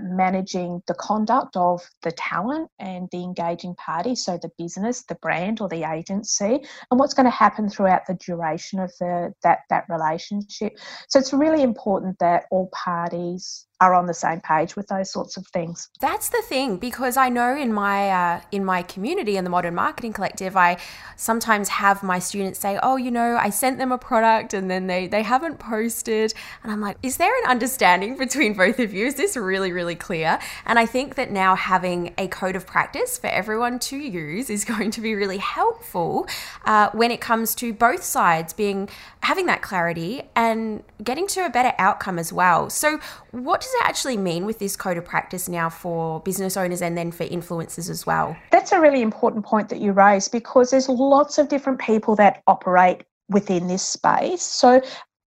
managing 0.00 0.82
the 0.86 0.94
conduct 0.94 1.56
of 1.56 1.82
the 2.02 2.12
talent 2.12 2.70
and 2.78 3.08
the 3.12 3.22
engaging 3.22 3.74
party, 3.74 4.14
so 4.14 4.38
the 4.40 4.50
business, 4.58 5.04
the 5.04 5.16
brand, 5.16 5.60
or 5.60 5.68
the 5.68 5.90
agency, 5.90 6.64
and 6.90 7.00
what's 7.00 7.14
going 7.14 7.24
to 7.24 7.30
happen 7.30 7.68
throughout 7.68 8.06
the 8.06 8.14
duration 8.14 8.78
of 8.78 8.92
the 9.00 9.32
that 9.42 9.60
that 9.70 9.84
relationship. 9.88 10.78
So 11.08 11.18
it's 11.18 11.32
really 11.32 11.62
important 11.62 12.18
that 12.20 12.44
all 12.50 12.70
parties 12.72 13.66
are 13.80 13.94
on 13.94 14.06
the 14.06 14.14
same 14.14 14.40
page 14.40 14.76
with 14.76 14.86
those 14.88 15.10
sorts 15.10 15.36
of 15.38 15.46
things. 15.48 15.88
That's 16.00 16.28
the 16.28 16.42
thing 16.42 16.76
because 16.76 17.16
I 17.16 17.30
know 17.30 17.56
in 17.56 17.72
my 17.72 18.10
uh, 18.10 18.40
in 18.52 18.64
my 18.64 18.82
community 18.82 19.36
in 19.36 19.44
the 19.44 19.50
Modern 19.50 19.74
Marketing 19.74 20.12
Collective, 20.12 20.56
I 20.56 20.76
sometimes 21.16 21.68
have 21.68 22.02
my 22.02 22.18
students 22.18 22.58
say, 22.58 22.78
"Oh, 22.82 22.96
you 22.96 23.10
know, 23.10 23.36
I 23.40 23.48
sent 23.48 23.78
them 23.78 23.90
a 23.90 23.98
product 23.98 24.52
and 24.52 24.70
then 24.70 24.86
they 24.86 25.06
they 25.06 25.22
haven't 25.22 25.58
posted," 25.58 26.34
and 26.62 26.70
I'm 26.70 26.80
like, 26.80 26.98
"Is 27.02 27.16
there 27.16 27.34
an 27.42 27.50
understanding 27.50 28.18
between 28.18 28.52
both 28.52 28.78
of 28.78 28.92
you? 28.92 29.06
Is 29.06 29.14
this 29.14 29.36
really 29.36 29.72
really 29.72 29.96
clear?" 29.96 30.38
And 30.66 30.78
I 30.78 30.84
think 30.84 31.14
that 31.14 31.30
now 31.30 31.54
having 31.54 32.12
a 32.18 32.28
code 32.28 32.56
of 32.56 32.66
practice 32.66 33.16
for 33.16 33.28
everyone 33.28 33.78
to 33.78 33.96
use 33.96 34.50
is 34.50 34.64
going 34.70 34.90
to 34.90 35.00
be 35.00 35.14
really 35.14 35.38
helpful 35.38 36.26
uh, 36.66 36.90
when 36.92 37.10
it 37.10 37.20
comes 37.20 37.54
to 37.56 37.72
both 37.72 38.02
sides 38.02 38.52
being 38.52 38.90
having 39.22 39.46
that 39.46 39.62
clarity 39.62 40.22
and 40.36 40.82
getting 41.02 41.26
to 41.28 41.44
a 41.46 41.50
better 41.50 41.72
outcome 41.78 42.18
as 42.18 42.32
well. 42.32 42.68
So, 42.68 43.00
what 43.30 43.64
does 43.70 43.80
it 43.82 43.88
actually 43.88 44.16
mean 44.16 44.46
with 44.46 44.58
this 44.58 44.76
code 44.76 44.96
of 44.96 45.04
practice 45.04 45.48
now 45.48 45.70
for 45.70 46.20
business 46.20 46.56
owners 46.56 46.82
and 46.82 46.98
then 46.98 47.12
for 47.12 47.24
influencers 47.24 47.88
as 47.88 48.04
well? 48.04 48.36
That's 48.50 48.72
a 48.72 48.80
really 48.80 49.00
important 49.00 49.44
point 49.44 49.68
that 49.68 49.80
you 49.80 49.92
raise 49.92 50.26
because 50.26 50.70
there's 50.70 50.88
lots 50.88 51.38
of 51.38 51.48
different 51.48 51.78
people 51.78 52.16
that 52.16 52.42
operate 52.48 53.04
within 53.28 53.68
this 53.68 53.82
space. 53.82 54.42
So 54.42 54.82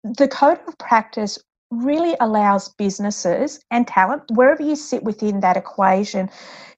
the 0.05 0.29
code 0.29 0.61
of 0.69 0.79
practice 0.79 1.39
really 1.73 2.15
allows 2.21 2.69
businesses 2.69 3.61
and 3.71 3.87
talent, 3.87 4.23
wherever 4.31 4.63
you 4.63 4.77
sit 4.77 5.03
within 5.03 5.41
that 5.41 5.57
equation, 5.57 6.31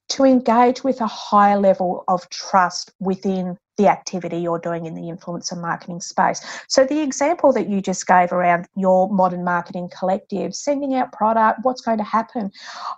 to 0.09 0.23
engage 0.23 0.83
with 0.83 1.01
a 1.01 1.07
higher 1.07 1.57
level 1.57 2.03
of 2.07 2.29
trust 2.29 2.91
within 2.99 3.57
the 3.77 3.87
activity 3.87 4.37
you're 4.37 4.59
doing 4.59 4.85
in 4.85 4.93
the 4.93 5.01
influencer 5.01 5.59
marketing 5.59 5.99
space. 5.99 6.45
So, 6.67 6.85
the 6.85 7.01
example 7.01 7.51
that 7.53 7.67
you 7.67 7.81
just 7.81 8.05
gave 8.05 8.31
around 8.31 8.67
your 8.75 9.09
modern 9.09 9.43
marketing 9.43 9.89
collective, 9.97 10.53
sending 10.53 10.93
out 10.93 11.11
product, 11.11 11.59
what's 11.63 11.81
going 11.81 11.97
to 11.97 12.03
happen? 12.03 12.51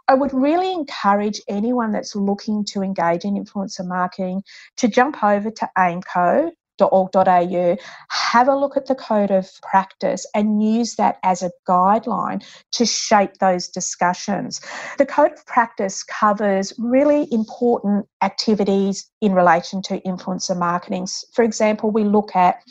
I 0.08 0.16
would 0.16 0.34
really 0.34 0.74
encourage 0.74 1.42
anyone 1.48 1.92
that's 1.92 2.16
looking 2.16 2.66
to 2.66 2.82
engage 2.82 3.24
in 3.24 3.36
influencer 3.36 3.86
marketing 3.88 4.44
to 4.78 4.88
jump 4.88 5.24
over 5.24 5.50
to 5.50 5.70
AIMCO 5.78 6.52
have 6.80 8.48
a 8.48 8.56
look 8.56 8.78
at 8.78 8.88
the 8.88 8.96
code 8.96 9.32
of 9.32 9.50
practice 9.62 10.26
and 10.34 10.64
use 10.64 10.96
that 10.96 11.18
as 11.24 11.42
a 11.42 11.52
guideline 11.68 12.44
to 12.74 12.86
shape 12.86 13.36
those 13.40 13.68
discussions. 13.68 14.62
The 14.98 15.06
code 15.06 15.34
of 15.34 15.46
practice 15.46 16.04
covers 16.04 16.74
really 16.78 17.28
important 17.32 18.08
activities 18.22 19.10
in 19.22 19.34
relation 19.34 19.82
to 19.84 20.02
influencer 20.02 20.58
marketing. 20.58 21.08
For 21.34 21.44
example, 21.44 21.92
we 21.92 22.04
look 22.04 22.36
at 22.36 22.62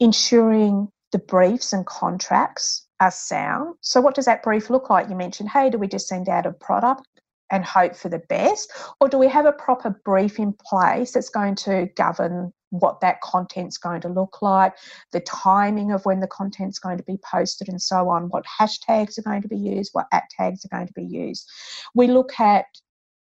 ensuring 0.00 0.88
the 1.12 1.18
briefs 1.18 1.72
and 1.72 1.86
contracts 1.86 2.86
are 3.00 3.10
sound. 3.10 3.76
So, 3.80 4.00
what 4.00 4.14
does 4.14 4.24
that 4.24 4.42
brief 4.42 4.70
look 4.70 4.90
like? 4.90 5.08
You 5.08 5.16
mentioned, 5.16 5.50
hey, 5.50 5.70
do 5.70 5.78
we 5.78 5.86
just 5.86 6.08
send 6.08 6.28
out 6.28 6.46
a 6.46 6.52
product? 6.52 7.06
And 7.50 7.64
hope 7.64 7.94
for 7.94 8.08
the 8.08 8.22
best? 8.28 8.72
Or 9.00 9.08
do 9.08 9.18
we 9.18 9.28
have 9.28 9.46
a 9.46 9.52
proper 9.52 10.00
brief 10.04 10.38
in 10.38 10.54
place 10.66 11.12
that's 11.12 11.30
going 11.30 11.56
to 11.56 11.88
govern 11.96 12.52
what 12.70 13.00
that 13.00 13.20
content's 13.20 13.78
going 13.78 14.00
to 14.00 14.08
look 14.08 14.42
like, 14.42 14.72
the 15.12 15.20
timing 15.20 15.92
of 15.92 16.04
when 16.04 16.20
the 16.20 16.26
content's 16.26 16.78
going 16.78 16.96
to 16.96 17.04
be 17.04 17.18
posted, 17.30 17.68
and 17.68 17.80
so 17.80 18.08
on, 18.08 18.24
what 18.30 18.44
hashtags 18.44 19.16
are 19.18 19.22
going 19.22 19.42
to 19.42 19.48
be 19.48 19.56
used, 19.56 19.90
what 19.92 20.06
at 20.12 20.24
tags 20.36 20.64
are 20.64 20.76
going 20.76 20.86
to 20.86 20.92
be 20.92 21.04
used. 21.04 21.48
We 21.94 22.08
look 22.08 22.38
at 22.40 22.66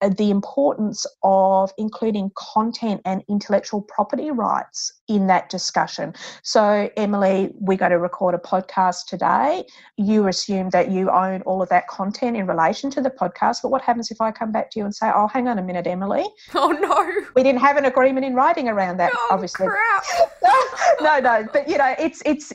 the 0.09 0.29
importance 0.29 1.05
of 1.23 1.71
including 1.77 2.31
content 2.35 3.01
and 3.05 3.23
intellectual 3.29 3.81
property 3.81 4.31
rights 4.31 4.91
in 5.07 5.27
that 5.27 5.49
discussion. 5.49 6.13
So, 6.43 6.89
Emily, 6.97 7.51
we're 7.55 7.77
going 7.77 7.91
to 7.91 7.99
record 7.99 8.33
a 8.35 8.37
podcast 8.37 9.05
today. 9.07 9.65
You 9.97 10.27
assume 10.27 10.69
that 10.71 10.91
you 10.91 11.09
own 11.09 11.41
all 11.43 11.61
of 11.61 11.69
that 11.69 11.87
content 11.87 12.37
in 12.37 12.47
relation 12.47 12.89
to 12.91 13.01
the 13.01 13.09
podcast, 13.09 13.61
but 13.61 13.69
what 13.69 13.81
happens 13.81 14.11
if 14.11 14.21
I 14.21 14.31
come 14.31 14.51
back 14.51 14.69
to 14.71 14.79
you 14.79 14.85
and 14.85 14.93
say, 14.95 15.11
"Oh, 15.13 15.27
hang 15.27 15.47
on 15.47 15.59
a 15.59 15.63
minute, 15.63 15.87
Emily. 15.87 16.25
Oh 16.55 16.71
no, 16.71 17.25
we 17.35 17.43
didn't 17.43 17.61
have 17.61 17.77
an 17.77 17.85
agreement 17.85 18.25
in 18.25 18.33
writing 18.35 18.67
around 18.69 18.97
that." 18.97 19.11
Oh, 19.13 19.27
obviously, 19.31 19.67
no, 21.01 21.19
no, 21.19 21.47
but 21.51 21.67
you 21.67 21.77
know, 21.77 21.93
it's 21.99 22.21
it's 22.25 22.51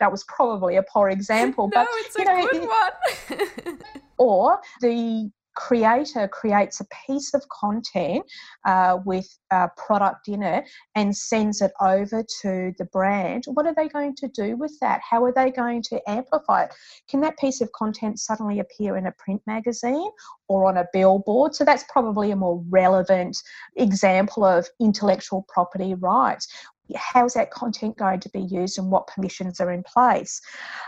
that 0.00 0.10
was 0.10 0.24
probably 0.24 0.76
a 0.76 0.82
poor 0.82 1.08
example, 1.10 1.68
no, 1.74 1.80
but 1.82 1.88
it's 2.06 2.16
you 2.16 2.24
a 2.24 2.26
know, 2.26 2.48
good 2.48 2.62
it- 2.62 2.68
one. 3.68 3.78
or 4.18 4.60
the 4.80 5.30
creator 5.58 6.28
creates 6.28 6.80
a 6.80 6.86
piece 7.06 7.34
of 7.34 7.42
content 7.48 8.24
uh, 8.64 8.98
with 9.04 9.26
a 9.50 9.68
product 9.76 10.28
in 10.28 10.40
it 10.40 10.64
and 10.94 11.16
sends 11.16 11.60
it 11.60 11.72
over 11.80 12.22
to 12.42 12.72
the 12.78 12.84
brand, 12.92 13.44
what 13.48 13.66
are 13.66 13.74
they 13.74 13.88
going 13.88 14.14
to 14.14 14.28
do 14.28 14.56
with 14.56 14.72
that? 14.80 15.00
How 15.02 15.24
are 15.24 15.32
they 15.34 15.50
going 15.50 15.82
to 15.90 16.00
amplify 16.08 16.64
it? 16.64 16.74
Can 17.10 17.20
that 17.22 17.38
piece 17.38 17.60
of 17.60 17.72
content 17.72 18.20
suddenly 18.20 18.60
appear 18.60 18.96
in 18.96 19.06
a 19.06 19.12
print 19.12 19.42
magazine 19.48 20.10
or 20.46 20.66
on 20.66 20.76
a 20.76 20.86
billboard? 20.92 21.56
So 21.56 21.64
that's 21.64 21.84
probably 21.88 22.30
a 22.30 22.36
more 22.36 22.62
relevant 22.68 23.36
example 23.76 24.44
of 24.44 24.68
intellectual 24.80 25.44
property 25.48 25.94
rights 25.94 26.46
how's 26.96 27.34
that 27.34 27.50
content 27.50 27.98
going 27.98 28.18
to 28.18 28.30
be 28.30 28.40
used 28.40 28.78
and 28.78 28.90
what 28.90 29.06
permissions 29.08 29.60
are 29.60 29.70
in 29.70 29.82
place. 29.82 30.40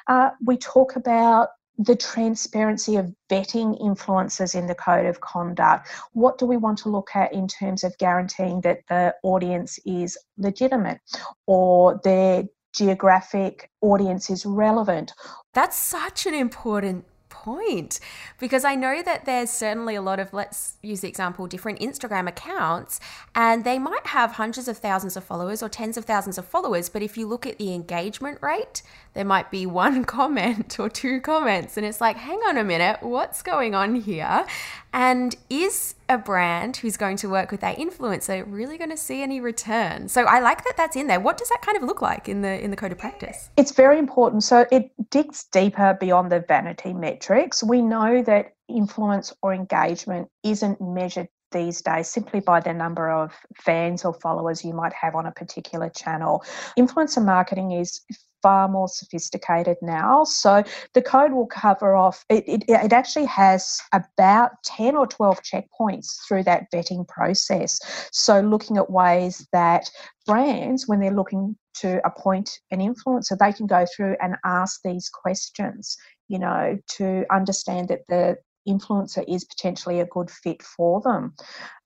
Uh, 0.06 0.30
we 0.46 0.56
talk 0.56 0.96
about 0.96 1.50
the 1.80 1.96
transparency 1.96 2.96
of 2.96 3.10
vetting 3.30 3.80
influences 3.82 4.54
in 4.54 4.66
the 4.66 4.74
code 4.74 5.06
of 5.06 5.22
conduct. 5.22 5.88
What 6.12 6.36
do 6.36 6.44
we 6.44 6.58
want 6.58 6.76
to 6.80 6.90
look 6.90 7.10
at 7.14 7.32
in 7.32 7.48
terms 7.48 7.84
of 7.84 7.96
guaranteeing 7.96 8.60
that 8.62 8.80
the 8.88 9.14
audience 9.22 9.78
is 9.86 10.18
legitimate 10.36 11.00
or 11.46 11.98
their 12.04 12.44
geographic 12.74 13.70
audience 13.80 14.28
is 14.28 14.44
relevant? 14.44 15.14
That's 15.54 15.76
such 15.76 16.26
an 16.26 16.34
important 16.34 17.06
point 17.40 18.00
because 18.38 18.64
I 18.64 18.74
know 18.74 19.02
that 19.02 19.24
there's 19.24 19.50
certainly 19.50 19.94
a 19.94 20.02
lot 20.02 20.20
of, 20.20 20.32
let's 20.32 20.76
use 20.82 21.00
the 21.00 21.08
example, 21.08 21.46
different 21.46 21.80
Instagram 21.80 22.28
accounts, 22.28 23.00
and 23.34 23.64
they 23.64 23.78
might 23.78 24.06
have 24.08 24.32
hundreds 24.32 24.68
of 24.68 24.78
thousands 24.78 25.16
of 25.16 25.24
followers 25.24 25.62
or 25.62 25.68
tens 25.68 25.96
of 25.96 26.04
thousands 26.04 26.38
of 26.38 26.44
followers. 26.44 26.88
But 26.88 27.02
if 27.02 27.16
you 27.16 27.26
look 27.26 27.46
at 27.46 27.58
the 27.58 27.72
engagement 27.74 28.38
rate, 28.42 28.82
there 29.14 29.24
might 29.24 29.50
be 29.50 29.66
one 29.84 30.04
comment 30.04 30.78
or 30.78 30.88
two 30.88 31.20
comments, 31.20 31.76
and 31.76 31.86
it's 31.86 32.00
like, 32.00 32.16
hang 32.16 32.40
on 32.46 32.58
a 32.58 32.64
minute, 32.64 33.02
what's 33.02 33.42
going 33.42 33.74
on 33.74 33.94
here? 33.94 34.46
And 34.92 35.36
is 35.48 35.94
a 36.08 36.18
brand 36.18 36.78
who's 36.78 36.96
going 36.96 37.16
to 37.18 37.28
work 37.28 37.52
with 37.52 37.60
that 37.60 37.78
influencer 37.78 38.44
really 38.46 38.76
going 38.76 38.90
to 38.90 38.96
see 38.96 39.22
any 39.22 39.40
return? 39.40 40.08
So 40.08 40.24
I 40.24 40.40
like 40.40 40.64
that 40.64 40.74
that's 40.76 40.96
in 40.96 41.06
there. 41.06 41.20
What 41.20 41.38
does 41.38 41.48
that 41.48 41.62
kind 41.62 41.76
of 41.76 41.84
look 41.84 42.02
like 42.02 42.28
in 42.28 42.42
the 42.42 42.60
in 42.62 42.70
the 42.70 42.76
code 42.76 42.90
of 42.90 42.98
practice? 42.98 43.50
It's 43.56 43.70
very 43.70 43.98
important. 43.98 44.42
So 44.42 44.66
it 44.72 44.90
digs 45.10 45.44
deeper 45.44 45.96
beyond 46.00 46.32
the 46.32 46.40
vanity 46.40 46.92
metrics. 47.30 47.62
We 47.62 47.82
know 47.82 48.22
that 48.22 48.52
influence 48.68 49.32
or 49.42 49.54
engagement 49.54 50.28
isn't 50.42 50.80
measured 50.80 51.28
these 51.52 51.82
days 51.82 52.08
simply 52.08 52.40
by 52.40 52.60
the 52.60 52.72
number 52.72 53.10
of 53.10 53.32
fans 53.56 54.04
or 54.04 54.14
followers 54.14 54.64
you 54.64 54.72
might 54.72 54.92
have 54.92 55.16
on 55.16 55.26
a 55.26 55.32
particular 55.32 55.90
channel. 55.90 56.44
Influencer 56.78 57.24
marketing 57.24 57.72
is 57.72 58.00
far 58.42 58.68
more 58.68 58.88
sophisticated 58.88 59.76
now. 59.82 60.24
So 60.24 60.62
the 60.94 61.02
code 61.02 61.32
will 61.32 61.46
cover 61.46 61.94
off, 61.94 62.24
it, 62.30 62.44
it, 62.46 62.64
it, 62.68 62.92
actually 62.92 63.26
has 63.26 63.78
about 63.92 64.52
10 64.64 64.96
or 64.96 65.06
12 65.06 65.40
checkpoints 65.42 66.06
through 66.26 66.44
that 66.44 66.64
vetting 66.72 67.06
process. 67.06 67.78
So 68.12 68.40
looking 68.40 68.78
at 68.78 68.90
ways 68.90 69.46
that 69.52 69.90
brands, 70.26 70.88
when 70.88 71.00
they're 71.00 71.10
looking 71.10 71.56
to 71.74 72.00
appoint 72.06 72.50
an 72.70 72.78
influencer, 72.78 73.36
they 73.38 73.52
can 73.52 73.66
go 73.66 73.84
through 73.94 74.16
and 74.22 74.36
ask 74.44 74.80
these 74.84 75.10
questions, 75.10 75.98
you 76.30 76.38
know, 76.38 76.78
to 76.86 77.26
understand 77.30 77.88
that 77.88 78.06
the 78.08 78.36
influencer 78.66 79.24
is 79.28 79.44
potentially 79.44 79.98
a 79.98 80.06
good 80.06 80.30
fit 80.30 80.62
for 80.62 81.00
them. 81.00 81.34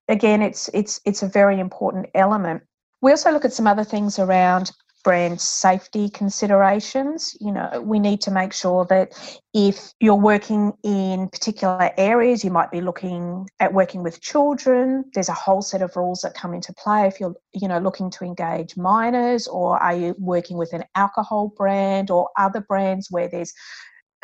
Again, 0.09 0.43
it's 0.43 0.69
it's 0.75 1.01
it's 1.07 1.23
a 1.23 1.29
very 1.29 1.59
important 1.59 2.07
element. 2.15 2.63
We 3.01 3.11
also 3.11 3.33
look 3.33 3.47
at 3.47 3.55
some 3.55 3.67
other 3.67 3.85
things 3.85 4.19
around 4.19 4.71
brand 5.03 5.41
safety 5.41 6.11
considerations. 6.11 7.37
You 7.41 7.53
know, 7.53 7.83
we 7.83 7.99
need 7.99 8.21
to 8.23 8.31
make 8.31 8.53
sure 8.53 8.85
that 8.87 9.13
if 9.55 9.93
you're 10.01 10.15
working 10.15 10.73
in 10.83 11.29
particular 11.29 11.91
areas, 11.97 12.45
you 12.45 12.51
might 12.51 12.71
be 12.71 12.81
looking 12.83 13.47
at 13.61 13.73
working 13.73 14.03
with 14.03 14.21
children. 14.21 15.05
There's 15.15 15.29
a 15.31 15.35
whole 15.35 15.63
set 15.63 15.83
of 15.83 15.97
rules 15.97 16.21
that 16.21 16.35
come 16.35 16.53
into 16.53 16.73
play 16.75 17.07
if 17.07 17.19
you're, 17.19 17.35
you 17.55 17.69
know, 17.69 17.79
looking 17.79 18.11
to 18.13 18.25
engage 18.25 18.77
minors, 18.77 19.47
or 19.47 19.83
are 19.83 19.97
you 19.97 20.15
working 20.19 20.59
with 20.59 20.73
an 20.75 20.85
alcohol 20.95 21.53
brand 21.57 22.11
or 22.11 22.31
other 22.37 22.61
brands 22.61 23.09
where 23.11 23.29
there's 23.29 23.55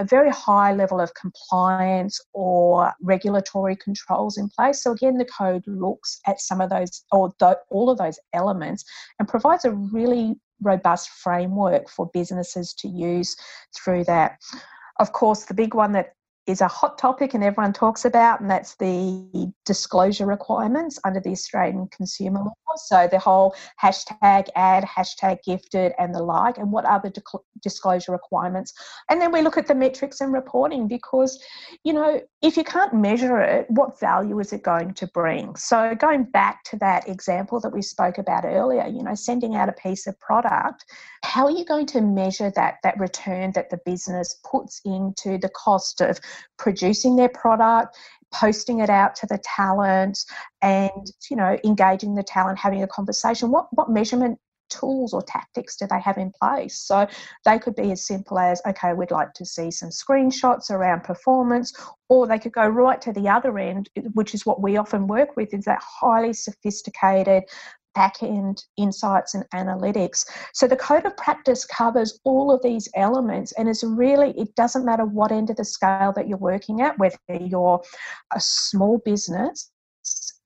a 0.01 0.05
very 0.05 0.31
high 0.31 0.73
level 0.73 0.99
of 0.99 1.13
compliance 1.13 2.19
or 2.33 2.91
regulatory 3.03 3.77
controls 3.77 4.39
in 4.39 4.49
place. 4.49 4.83
So 4.83 4.93
again, 4.93 5.19
the 5.19 5.27
code 5.27 5.63
looks 5.67 6.21
at 6.27 6.41
some 6.41 6.63
of 6.63 6.71
those 6.71 7.05
or 7.13 7.33
the, 7.39 7.59
all 7.71 7.91
of 7.91 7.99
those 7.99 8.19
elements 8.33 8.83
and 9.19 9.29
provides 9.29 9.67
a 9.67 9.73
really 9.73 10.37
robust 10.63 11.11
framework 11.11 11.91
for 11.91 12.11
businesses 12.15 12.73
to 12.79 12.89
use 12.89 13.37
through 13.77 14.05
that. 14.05 14.39
Of 14.99 15.13
course, 15.13 15.45
the 15.45 15.55
big 15.55 15.75
one 15.75 15.93
that 15.93 16.15
is 16.51 16.61
a 16.61 16.69
hot 16.69 16.99
topic 16.99 17.35
and 17.35 17.45
everyone 17.45 17.73
talks 17.73 18.05
about, 18.05 18.41
and 18.41 18.51
that's 18.51 18.75
the 18.77 19.53
disclosure 19.65 20.27
requirements 20.27 20.99
under 21.05 21.21
the 21.21 21.31
Australian 21.31 21.89
consumer 21.89 22.41
law. 22.41 22.55
So 22.77 23.09
the 23.11 23.19
whole 23.19 23.55
hashtag 23.83 24.49
ad, 24.57 24.85
hashtag 24.85 25.39
gifted, 25.45 25.93
and 25.99 26.15
the 26.15 26.23
like, 26.23 26.59
and 26.59 26.71
what 26.71 26.85
are 26.85 27.01
the 27.01 27.13
disclosure 27.63 28.13
requirements. 28.13 28.73
And 29.09 29.21
then 29.21 29.33
we 29.33 29.43
look 29.43 29.57
at 29.57 29.67
the 29.67 29.75
metrics 29.75 30.21
and 30.21 30.33
reporting 30.33 30.89
because, 30.89 31.43
you 31.85 31.93
know, 31.93 32.21
if 32.43 32.57
you 32.57 32.65
can't 32.65 32.95
measure 32.95 33.41
it, 33.41 33.67
what 33.71 33.99
value 34.01 34.39
is 34.39 34.53
it 34.53 34.63
going 34.63 34.95
to 34.95 35.07
bring? 35.09 35.57
So 35.57 35.95
going 35.95 36.25
back 36.25 36.65
to 36.65 36.77
that 36.79 37.09
example 37.09 37.61
that 37.61 37.73
we 37.73 37.83
spoke 37.83 38.19
about 38.19 38.45
earlier, 38.45 38.87
you 38.87 39.03
know, 39.03 39.15
sending 39.15 39.57
out 39.57 39.69
a 39.69 39.73
piece 39.73 40.07
of 40.07 40.19
product, 40.21 40.85
how 41.23 41.45
are 41.45 41.51
you 41.51 41.65
going 41.65 41.87
to 41.87 42.01
measure 42.01 42.51
that, 42.57 42.79
that 42.83 42.99
return 42.99 43.53
that 43.53 43.71
the 43.71 43.79
business 43.85 44.41
puts 44.45 44.81
into 44.85 45.39
the 45.39 45.51
cost 45.51 46.01
of 46.01 46.19
producing 46.59 47.17
their 47.17 47.29
product, 47.29 47.97
posting 48.33 48.81
it 48.81 48.91
out 48.91 49.15
to 49.17 49.27
the 49.27 49.39
talent 49.45 50.25
and 50.63 51.13
you 51.31 51.37
know 51.37 51.59
engaging 51.65 52.15
the 52.15 52.23
talent 52.23 52.59
having 52.59 52.83
a 52.83 52.89
conversation. 52.89 53.51
What 53.51 53.67
what 53.73 53.91
measurement 53.91 54.39
tools 54.69 55.13
or 55.13 55.21
tactics 55.23 55.77
do 55.77 55.87
they 55.87 56.01
have 56.01 56.17
in 56.17 56.33
place? 56.41 56.79
So 56.79 57.07
they 57.45 57.59
could 57.59 57.75
be 57.75 57.91
as 57.93 58.07
simple 58.07 58.39
as 58.39 58.63
okay 58.67 58.93
we'd 58.93 59.11
like 59.11 59.33
to 59.35 59.45
see 59.45 59.71
some 59.71 59.91
screenshots 59.91 60.71
around 60.71 61.03
performance 61.03 61.73
or 62.09 62.27
they 62.27 62.39
could 62.39 62.53
go 62.53 62.67
right 62.67 63.01
to 63.03 63.13
the 63.13 63.29
other 63.29 63.59
end 63.59 63.91
which 64.15 64.35
is 64.35 64.47
what 64.47 64.63
we 64.63 64.77
often 64.77 65.07
work 65.07 65.37
with 65.37 65.53
is 65.53 65.65
that 65.65 65.83
highly 65.83 66.33
sophisticated 66.33 67.43
back 67.95 68.23
end 68.23 68.65
insights 68.77 69.35
and 69.35 69.45
analytics. 69.55 70.25
So 70.55 70.67
the 70.67 70.77
code 70.77 71.07
of 71.07 71.17
practice 71.17 71.65
covers 71.65 72.21
all 72.25 72.53
of 72.53 72.63
these 72.63 72.89
elements 72.95 73.53
and 73.53 73.69
is 73.69 73.85
really, 73.85 74.31
it 74.39 74.55
doesn't 74.55 74.85
matter 74.85 75.05
what 75.05 75.33
end 75.33 75.51
of 75.51 75.57
the 75.57 75.65
scale 75.65 76.13
that 76.17 76.29
you're 76.29 76.39
working 76.39 76.83
at, 76.83 76.99
whether 76.99 77.17
you're 77.41 77.83
a 78.35 78.41
small 78.41 79.01
business 79.05 79.71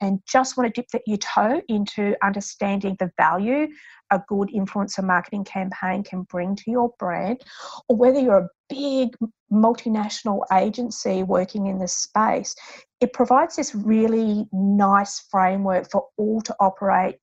and 0.00 0.20
just 0.28 0.56
want 0.56 0.74
to 0.74 0.82
dip 0.90 1.02
your 1.06 1.18
toe 1.18 1.62
into 1.68 2.14
understanding 2.22 2.96
the 2.98 3.10
value 3.16 3.68
a 4.10 4.22
good 4.28 4.50
influencer 4.54 5.02
marketing 5.02 5.44
campaign 5.44 6.02
can 6.02 6.22
bring 6.22 6.54
to 6.56 6.70
your 6.70 6.92
brand, 6.98 7.40
or 7.88 7.96
whether 7.96 8.20
you're 8.20 8.38
a 8.38 8.48
big 8.68 9.16
multinational 9.52 10.42
agency 10.52 11.22
working 11.22 11.66
in 11.66 11.78
this 11.78 11.94
space, 11.94 12.54
it 13.00 13.12
provides 13.12 13.56
this 13.56 13.74
really 13.74 14.46
nice 14.52 15.26
framework 15.30 15.90
for 15.90 16.06
all 16.16 16.40
to 16.42 16.54
operate 16.60 17.16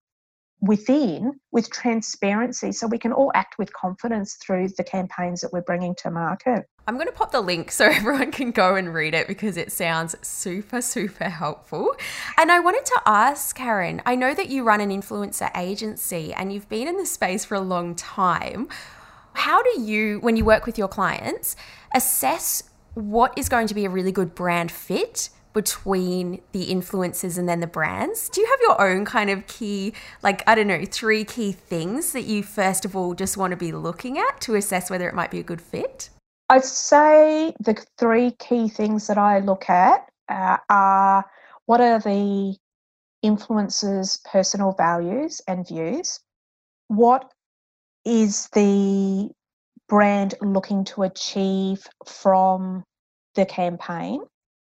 within 0.62 1.40
with 1.52 1.72
transparency 1.72 2.72
so 2.72 2.86
we 2.86 3.00
can 3.00 3.12
all 3.12 3.32
act 3.34 3.58
with 3.58 3.74
confidence 3.74 4.36
through 4.36 4.70
the 4.78 4.84
campaigns 4.84 5.42
that 5.42 5.52
we're 5.52 5.62
bringing 5.62 5.96
to 5.96 6.12
market. 6.12 6.68
I'm 6.88 6.96
going 6.96 7.08
to 7.08 7.14
pop 7.14 7.32
the 7.32 7.42
link 7.42 7.72
so 7.72 7.86
everyone 7.92 8.32
can 8.32 8.52
go 8.52 8.76
and 8.76 8.94
read 8.94 9.16
it 9.16 9.28
because 9.28 9.58
it 9.58 9.72
sounds 9.72 10.16
super, 10.22 10.82
super 10.82 11.30
helpful. 11.30 11.96
And 12.38 12.52
I 12.52 12.60
wanted 12.60 12.86
to 12.86 13.02
ask, 13.06 13.56
Karan, 13.56 14.02
I 14.06 14.16
know 14.16 14.34
that 14.34 14.50
you 14.50 14.64
run 14.64 14.82
an 14.82 14.90
influencer 14.90 15.50
agency 15.58 16.32
and 16.34 16.54
you've 16.54 16.70
been 16.70 16.88
in 16.88 16.98
this 16.98 17.12
space 17.12 17.44
for 17.44 17.56
a 17.56 17.62
long 17.62 17.96
time. 17.96 18.70
How 19.34 19.64
do 19.64 19.82
you, 19.82 20.20
when 20.20 20.36
you 20.36 20.46
work 20.46 20.66
with 20.66 20.78
your 20.78 20.88
clients, 20.88 21.56
assess 21.96 22.64
what 22.94 23.34
is 23.38 23.50
going 23.50 23.68
to 23.68 23.74
be 23.74 23.86
a 23.86 23.90
really 23.90 24.12
good 24.12 24.36
brand 24.36 24.72
fit 24.72 25.30
between 25.54 26.42
the 26.52 26.68
influencers 26.68 27.38
and 27.38 27.48
then 27.48 27.60
the 27.60 27.68
brands. 27.68 28.30
Do 28.30 28.42
you 28.42 28.48
have 28.48 28.60
your 28.62 28.82
own 28.82 29.06
kind 29.06 29.30
of 29.30 29.46
key, 29.48 29.94
like, 30.24 30.44
I 30.48 30.56
don't 30.56 30.68
know, 30.68 30.86
three 30.86 31.24
key 31.24 31.52
things 31.52 32.14
that 32.14 32.24
you 32.24 32.44
first 32.44 32.86
of 32.86 32.96
all 32.96 33.14
just 33.14 33.38
want 33.38 33.52
to 33.52 33.58
be 33.58 33.72
looking 33.72 34.18
at 34.18 34.42
to 34.42 34.56
assess 34.56 34.90
whether 34.90 35.08
it 35.08 35.16
might 35.16 35.32
be 35.32 35.40
a 35.40 35.44
good 35.44 35.62
fit? 35.62 36.10
I'd 36.50 36.66
say 36.66 37.54
the 37.60 37.84
three 37.98 38.32
key 38.32 38.68
things 38.68 39.08
that 39.08 39.18
I 39.18 39.40
look 39.40 39.70
at 39.70 40.10
uh, 40.28 40.58
are 40.70 41.26
what 41.66 41.80
are 41.80 42.00
the 42.00 42.58
influencers' 43.24 44.24
personal 44.26 44.74
values 44.74 45.42
and 45.48 45.68
views? 45.68 46.20
What 46.88 47.32
is 48.06 48.50
the 48.54 49.30
brand 49.88 50.34
looking 50.42 50.84
to 50.86 51.04
achieve 51.04 51.86
from 52.06 52.84
the 53.36 53.46
campaign? 53.46 54.22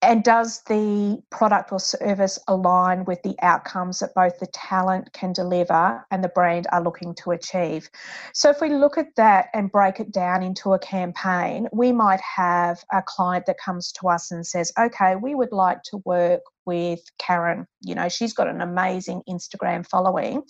And 0.05 0.23
does 0.23 0.61
the 0.67 1.19
product 1.31 1.71
or 1.71 1.79
service 1.79 2.37
align 2.47 3.05
with 3.05 3.23
the 3.23 3.35
outcomes 3.41 3.99
that 3.99 4.13
both 4.13 4.37
the 4.39 4.45
talent 4.47 5.11
can 5.13 5.33
deliver 5.33 6.05
and 6.11 6.23
the 6.23 6.29
brand 6.29 6.67
are 6.71 6.83
looking 6.83 7.15
to 7.23 7.31
achieve? 7.31 7.89
So, 8.31 8.51
if 8.51 8.61
we 8.61 8.69
look 8.69 8.99
at 8.99 9.15
that 9.15 9.47
and 9.55 9.71
break 9.71 9.99
it 9.99 10.11
down 10.11 10.43
into 10.43 10.73
a 10.73 10.79
campaign, 10.79 11.67
we 11.73 11.91
might 11.91 12.21
have 12.21 12.83
a 12.93 13.01
client 13.01 13.47
that 13.47 13.57
comes 13.57 13.91
to 13.93 14.07
us 14.07 14.29
and 14.29 14.45
says, 14.45 14.71
Okay, 14.79 15.15
we 15.15 15.33
would 15.33 15.51
like 15.51 15.81
to 15.85 15.97
work 16.05 16.41
with 16.67 16.99
Karan. 17.17 17.65
You 17.81 17.95
know, 17.95 18.07
she's 18.07 18.33
got 18.33 18.47
an 18.47 18.61
amazing 18.61 19.23
Instagram 19.27 19.87
following, 19.87 20.43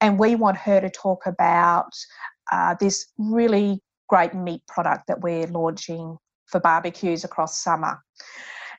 and 0.00 0.18
we 0.18 0.34
want 0.34 0.56
her 0.56 0.80
to 0.80 0.88
talk 0.88 1.26
about 1.26 1.92
uh, 2.50 2.74
this 2.80 3.06
really 3.18 3.82
great 4.08 4.32
meat 4.32 4.62
product 4.66 5.08
that 5.08 5.20
we're 5.20 5.46
launching 5.46 6.16
for 6.46 6.58
barbecues 6.58 7.22
across 7.24 7.62
summer. 7.62 7.98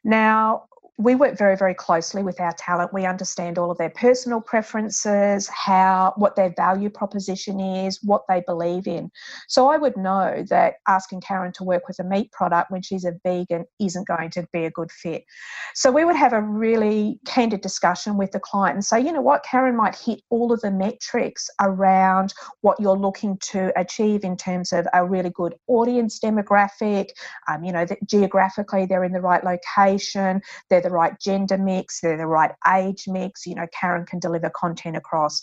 Now, 0.06 0.68
we 0.98 1.14
work 1.14 1.38
very 1.38 1.58
very 1.58 1.74
closely 1.74 2.24
with 2.24 2.40
our 2.40 2.54
talent. 2.54 2.94
We 2.94 3.06
understand 3.06 3.58
all 3.58 3.70
of 3.70 3.78
their 3.78 3.90
personal 3.90 4.40
preferences 4.40 5.50
how 5.50 6.14
what 6.16 6.36
their 6.38 6.54
value 6.56 6.90
proposition 6.90 7.60
is 7.60 8.00
what 8.02 8.24
they 8.30 8.44
believe 8.46 8.88
in. 8.88 9.12
So 9.48 9.68
i 9.68 9.78
would 9.78 9.98
know 9.98 10.46
that 10.50 10.76
asking 10.88 11.22
karan 11.22 11.52
to 11.54 11.64
work 11.64 11.88
with 11.88 12.00
a 12.00 12.04
meat 12.04 12.32
product 12.32 12.72
when 12.72 12.82
she's 12.82 13.04
a 13.04 13.14
vegan 13.24 13.66
isn't 13.80 14.08
going 14.08 14.30
to 14.32 14.48
be 14.54 14.66
a 14.66 14.72
good 14.72 14.92
fit. 14.92 15.26
So 15.74 15.92
we 15.92 16.06
would 16.06 16.16
have 16.16 16.32
a 16.32 16.42
really 16.42 17.20
candid 17.26 17.62
discussion 17.62 18.18
with 18.18 18.32
the 18.32 18.40
client 18.40 18.76
and 18.76 18.86
say 18.86 19.02
you 19.02 19.12
know 19.12 19.22
what? 19.22 19.44
Karan 19.44 19.76
might 19.76 19.98
hit 19.98 20.22
all 20.30 20.54
of 20.54 20.62
the 20.62 20.72
metrics 20.72 21.50
around 21.62 22.34
what 22.62 22.80
you're 22.80 22.98
looking 22.98 23.38
to 23.52 23.78
achieve 23.78 24.24
in 24.24 24.38
terms 24.38 24.72
of 24.72 24.88
a 24.94 25.06
really 25.06 25.30
good 25.32 25.56
audience 25.68 26.20
demographic. 26.20 27.10
Um, 27.50 27.66
you 27.66 27.74
know 27.74 27.86
that 27.86 27.98
geographically 28.08 28.86
they're 28.86 29.04
in 29.04 29.12
the 29.12 29.22
right 29.22 29.44
location 29.44 30.42
they're 30.70 30.85
the 30.86 30.91
right 30.91 31.19
gender 31.19 31.58
mix, 31.58 32.00
they're 32.00 32.15
the 32.15 32.28
right 32.28 32.52
age 32.74 33.06
mix. 33.08 33.45
You 33.45 33.56
know, 33.56 33.67
Karan 33.78 34.06
can 34.06 34.19
deliver 34.19 34.52
content 34.56 34.95
across 34.95 35.41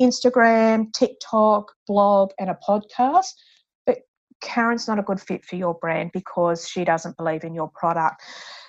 Instagram, 0.00 0.92
TikTok, 0.92 1.72
blog, 1.86 2.30
and 2.38 2.48
a 2.48 2.58
podcast. 2.66 3.32
But 3.86 3.98
Karan's 4.40 4.86
not 4.86 5.00
a 5.00 5.02
good 5.02 5.20
fit 5.20 5.44
for 5.44 5.56
your 5.56 5.74
brand 5.74 6.12
because 6.14 6.68
she 6.68 6.84
doesn't 6.84 7.16
believe 7.16 7.42
in 7.44 7.54
your 7.54 7.70
product. 7.74 8.22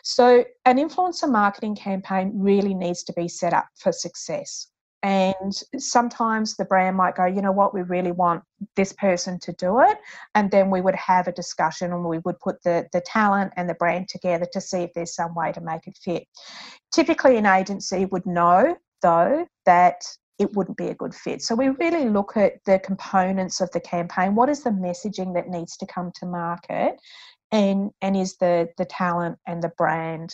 So, 0.04 0.44
an 0.66 0.78
influencer 0.78 1.32
marketing 1.32 1.76
campaign 1.76 2.32
really 2.36 2.74
needs 2.74 3.04
to 3.04 3.14
be 3.14 3.28
set 3.28 3.54
up 3.54 3.68
for 3.78 3.92
success. 3.92 4.68
And 5.04 5.54
sometimes 5.78 6.56
the 6.56 6.66
brand 6.66 6.98
might 6.98 7.16
go, 7.16 7.26
you 7.26 7.42
know 7.42 7.52
what, 7.52 7.76
we 7.76 7.84
really 7.84 8.12
want 8.12 8.44
this 8.76 8.92
person 8.94 9.40
to 9.42 9.54
do 9.54 9.80
it. 9.82 9.98
And 10.34 10.50
then 10.50 10.72
we 10.72 10.82
would 10.82 10.96
have 10.96 11.28
a 11.28 11.32
discussion 11.32 11.94
and 11.94 12.04
we 12.04 12.18
would 12.20 12.40
put 12.40 12.64
the, 12.64 12.88
the 12.92 13.02
talent 13.02 13.54
and 13.56 13.70
the 13.70 13.76
brand 13.76 14.08
together 14.08 14.48
to 14.54 14.60
see 14.60 14.80
if 14.80 14.94
there's 14.96 15.14
some 15.14 15.36
way 15.36 15.52
to 15.52 15.62
make 15.62 15.86
it 15.86 15.98
fit. 16.04 16.28
Typically, 16.92 17.38
an 17.38 17.46
agency 17.46 18.06
would 18.06 18.26
know, 18.26 18.76
though, 19.04 19.46
that 19.68 20.02
it 20.40 20.54
wouldn't 20.54 20.78
be 20.78 20.88
a 20.88 20.96
good 20.96 21.14
fit. 21.14 21.42
So 21.42 21.56
we 21.56 21.70
really 21.70 22.10
look 22.10 22.36
at 22.36 22.54
the 22.66 22.80
components 22.80 23.62
of 23.62 23.72
the 23.72 23.80
campaign. 23.80 24.36
What 24.36 24.50
is 24.50 24.64
the 24.64 24.72
messaging 24.72 25.34
that 25.36 25.50
needs 25.50 25.78
to 25.78 25.86
come 25.86 26.12
to 26.16 26.26
market? 26.26 27.00
And, 27.52 27.92
and 28.02 28.18
is 28.18 28.38
the, 28.38 28.70
the 28.78 28.86
talent 28.86 29.38
and 29.46 29.62
the 29.62 29.72
brand 29.78 30.34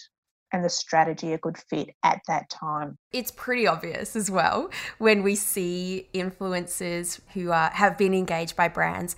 and 0.52 0.64
the 0.64 0.70
strategy 0.70 1.34
a 1.34 1.38
good 1.38 1.58
fit 1.58 1.96
at 2.04 2.22
that 2.28 2.50
time. 2.50 2.98
It's 3.12 3.32
pretty 3.32 3.68
obvious 3.68 4.16
as 4.16 4.30
well 4.30 4.70
when 4.98 5.24
we 5.24 5.36
see 5.36 6.08
influencers 6.14 7.20
who 7.34 7.52
are, 7.52 7.70
have 7.70 7.98
been 7.98 8.14
engaged 8.14 8.56
by 8.56 8.68
brands 8.68 9.16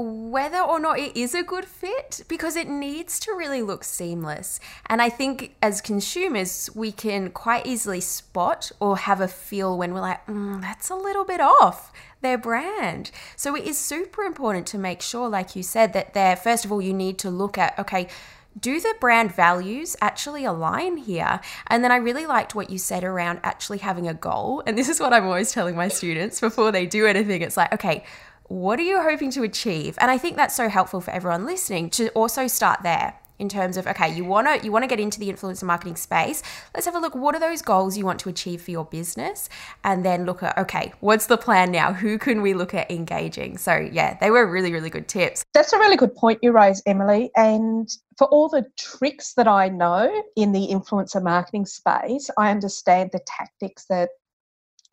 whether 0.00 0.60
or 0.60 0.78
not 0.78 0.98
it 0.98 1.16
is 1.16 1.34
a 1.34 1.42
good 1.42 1.64
fit 1.64 2.22
because 2.28 2.56
it 2.56 2.68
needs 2.68 3.18
to 3.20 3.32
really 3.32 3.62
look 3.62 3.82
seamless. 3.82 4.60
And 4.86 5.02
I 5.02 5.08
think 5.08 5.56
as 5.60 5.80
consumers, 5.80 6.70
we 6.74 6.92
can 6.92 7.30
quite 7.30 7.66
easily 7.66 8.00
spot 8.00 8.70
or 8.80 8.96
have 8.96 9.20
a 9.20 9.28
feel 9.28 9.76
when 9.76 9.92
we're 9.92 10.00
like, 10.00 10.24
mm, 10.26 10.60
that's 10.60 10.90
a 10.90 10.94
little 10.94 11.24
bit 11.24 11.40
off 11.40 11.92
their 12.20 12.38
brand. 12.38 13.10
So 13.36 13.56
it 13.56 13.64
is 13.64 13.78
super 13.78 14.22
important 14.22 14.66
to 14.68 14.78
make 14.78 15.02
sure, 15.02 15.28
like 15.28 15.56
you 15.56 15.62
said, 15.62 15.92
that 15.94 16.14
there, 16.14 16.36
first 16.36 16.64
of 16.64 16.72
all, 16.72 16.80
you 16.80 16.94
need 16.94 17.18
to 17.18 17.30
look 17.30 17.58
at, 17.58 17.78
okay, 17.78 18.08
do 18.58 18.80
the 18.80 18.94
brand 19.00 19.34
values 19.34 19.96
actually 20.00 20.44
align 20.44 20.96
here? 20.96 21.40
And 21.66 21.84
then 21.84 21.92
I 21.92 21.96
really 21.96 22.26
liked 22.26 22.54
what 22.54 22.70
you 22.70 22.78
said 22.78 23.04
around 23.04 23.40
actually 23.42 23.78
having 23.78 24.08
a 24.08 24.14
goal. 24.14 24.62
And 24.66 24.76
this 24.76 24.88
is 24.88 25.00
what 25.00 25.12
I'm 25.12 25.24
always 25.24 25.52
telling 25.52 25.76
my 25.76 25.88
students 25.88 26.40
before 26.40 26.72
they 26.72 26.86
do 26.86 27.06
anything. 27.06 27.42
It's 27.42 27.56
like, 27.56 27.72
okay, 27.74 28.04
what 28.44 28.78
are 28.78 28.82
you 28.82 29.00
hoping 29.00 29.30
to 29.32 29.42
achieve? 29.42 29.96
And 30.00 30.10
I 30.10 30.18
think 30.18 30.36
that's 30.36 30.56
so 30.56 30.68
helpful 30.68 31.00
for 31.00 31.10
everyone 31.10 31.46
listening 31.46 31.90
to 31.90 32.08
also 32.10 32.46
start 32.46 32.82
there 32.82 33.18
in 33.38 33.48
terms 33.48 33.76
of 33.76 33.86
okay 33.86 34.12
you 34.14 34.24
want 34.24 34.46
to 34.46 34.64
you 34.64 34.72
want 34.72 34.82
to 34.82 34.86
get 34.86 35.00
into 35.00 35.18
the 35.18 35.32
influencer 35.32 35.64
marketing 35.64 35.96
space. 35.96 36.42
Let's 36.74 36.86
have 36.86 36.94
a 36.94 36.98
look 36.98 37.14
what 37.14 37.34
are 37.34 37.40
those 37.40 37.62
goals 37.62 37.96
you 37.96 38.04
want 38.04 38.20
to 38.20 38.28
achieve 38.28 38.62
for 38.62 38.70
your 38.70 38.84
business? 38.84 39.48
And 39.84 40.04
then 40.04 40.24
look 40.26 40.42
at 40.42 40.56
okay 40.58 40.92
what's 41.00 41.26
the 41.26 41.38
plan 41.38 41.70
now? 41.70 41.92
Who 41.92 42.18
can 42.18 42.42
we 42.42 42.54
look 42.54 42.74
at 42.74 42.90
engaging? 42.90 43.58
So 43.58 43.76
yeah 43.76 44.16
they 44.20 44.30
were 44.30 44.50
really 44.50 44.72
really 44.72 44.90
good 44.90 45.08
tips. 45.08 45.44
That's 45.54 45.72
a 45.72 45.78
really 45.78 45.96
good 45.96 46.14
point 46.14 46.40
you 46.42 46.52
raise 46.52 46.82
emily. 46.86 47.30
And 47.36 47.88
for 48.16 48.26
all 48.28 48.48
the 48.48 48.66
tricks 48.76 49.34
that 49.34 49.46
i 49.46 49.68
know 49.68 50.24
in 50.34 50.50
the 50.50 50.66
influencer 50.68 51.22
marketing 51.22 51.66
space 51.66 52.28
i 52.36 52.50
understand 52.50 53.10
the 53.12 53.20
tactics 53.20 53.84
that 53.88 54.08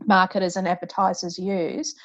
marketers 0.03 0.55
and 0.55 0.67
advertisers 0.67 1.37
use. 1.37 1.95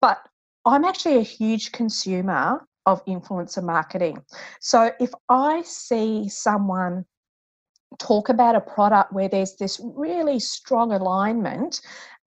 But 0.00 0.18
I'm 0.64 0.84
actually 0.84 1.18
a 1.18 1.22
huge 1.22 1.72
consumer 1.72 2.66
of 2.86 3.04
influencer 3.06 3.62
marketing. 3.62 4.22
So 4.60 4.90
if 5.00 5.10
I 5.28 5.62
see 5.62 6.28
someone 6.28 7.04
talk 7.98 8.28
about 8.28 8.56
a 8.56 8.60
product 8.60 9.12
where 9.12 9.28
there's 9.28 9.56
this 9.56 9.80
really 9.82 10.40
strong 10.40 10.92
alignment 10.92 11.80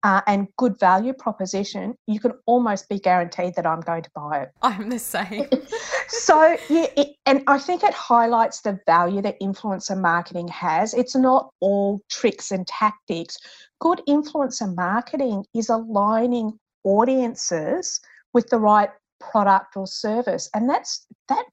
uh, 0.03 0.21
and 0.27 0.49
good 0.59 0.79
value 0.79 1.15
proposition, 1.15 1.95
you 2.07 2.21
can 2.21 2.33
almost 2.47 2.89
be 2.91 2.99
guaranteed 2.99 3.55
that 3.57 3.67
I'm 3.67 3.81
going 3.81 4.03
to 4.03 4.11
buy 4.15 4.43
it. 4.43 4.51
I'm 4.63 4.91
the 4.91 4.99
same. 4.99 5.49
so, 6.09 6.57
yeah, 6.69 6.87
it, 6.97 7.17
and 7.25 7.43
I 7.47 7.59
think 7.59 7.83
it 7.83 7.95
highlights 7.95 8.61
the 8.61 8.79
value 8.87 9.23
that 9.23 9.41
influencer 9.41 9.99
marketing 9.99 10.49
has. 10.49 10.93
It's 10.93 11.17
not 11.17 11.51
all 11.61 12.03
tricks 12.11 12.51
and 12.51 12.67
tactics. 12.67 13.39
Good 13.81 14.03
influencer 14.07 14.75
marketing 14.77 15.47
is 15.55 15.71
aligning 15.71 16.59
audiences 16.85 17.99
with 18.35 18.49
the 18.51 18.59
right 18.59 18.91
product 19.31 19.77
or 19.77 19.87
service. 19.87 20.49
And 20.55 20.69
that's 20.69 21.07
that 21.29 21.45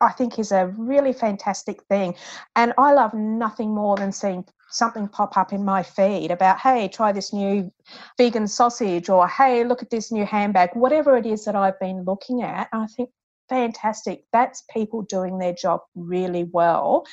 I 0.00 0.12
think 0.12 0.38
is 0.38 0.52
a 0.52 0.72
really 0.78 1.12
fantastic 1.12 1.82
thing. 1.84 2.14
And 2.56 2.72
I 2.78 2.92
love 2.92 3.12
nothing 3.12 3.74
more 3.74 3.96
than 3.96 4.12
seeing 4.12 4.44
something 4.70 5.08
pop 5.08 5.36
up 5.36 5.52
in 5.52 5.64
my 5.64 5.82
feed 5.82 6.30
about, 6.30 6.58
hey, 6.58 6.88
try 6.88 7.12
this 7.12 7.32
new 7.32 7.70
vegan 8.16 8.46
sausage, 8.48 9.08
or 9.08 9.28
hey, 9.28 9.64
look 9.64 9.82
at 9.82 9.90
this 9.90 10.10
new 10.10 10.24
handbag, 10.24 10.70
whatever 10.74 11.16
it 11.16 11.26
is 11.26 11.44
that 11.44 11.56
I've 11.56 11.78
been 11.80 12.04
looking 12.04 12.42
at. 12.42 12.68
I 12.72 12.86
think, 12.86 13.10
fantastic. 13.48 14.24
That's 14.32 14.62
people 14.70 15.02
doing 15.02 15.38
their 15.38 15.52
job 15.52 15.80
really 15.94 16.44
well. 16.52 17.04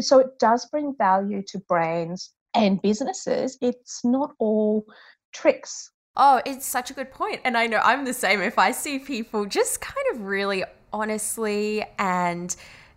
So 0.00 0.18
it 0.18 0.38
does 0.38 0.66
bring 0.66 0.96
value 0.96 1.42
to 1.48 1.58
brands 1.68 2.32
and 2.54 2.82
businesses. 2.82 3.58
It's 3.60 4.04
not 4.04 4.32
all 4.38 4.84
tricks 5.32 5.90
Oh, 6.16 6.42
it's 6.44 6.66
such 6.66 6.90
a 6.90 6.94
good 6.94 7.10
point. 7.10 7.40
And 7.44 7.56
I 7.56 7.66
know 7.66 7.80
I'm 7.82 8.04
the 8.04 8.12
same. 8.12 8.42
If 8.42 8.58
I 8.58 8.72
see 8.72 8.98
people 8.98 9.46
just 9.46 9.80
kind 9.80 10.06
of 10.12 10.22
really 10.22 10.64
honestly 10.92 11.84
and 11.98 12.54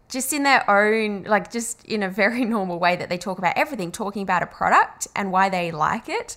just 0.09 0.33
in 0.33 0.43
their 0.43 0.69
own, 0.69 1.23
like 1.23 1.51
just 1.51 1.85
in 1.85 2.03
a 2.03 2.09
very 2.09 2.43
normal 2.45 2.77
way 2.77 2.95
that 2.95 3.09
they 3.09 3.17
talk 3.17 3.37
about 3.37 3.57
everything, 3.57 3.91
talking 3.91 4.21
about 4.21 4.43
a 4.43 4.47
product 4.47 5.07
and 5.15 5.31
why 5.31 5.49
they 5.49 5.71
like 5.71 6.09
it, 6.09 6.35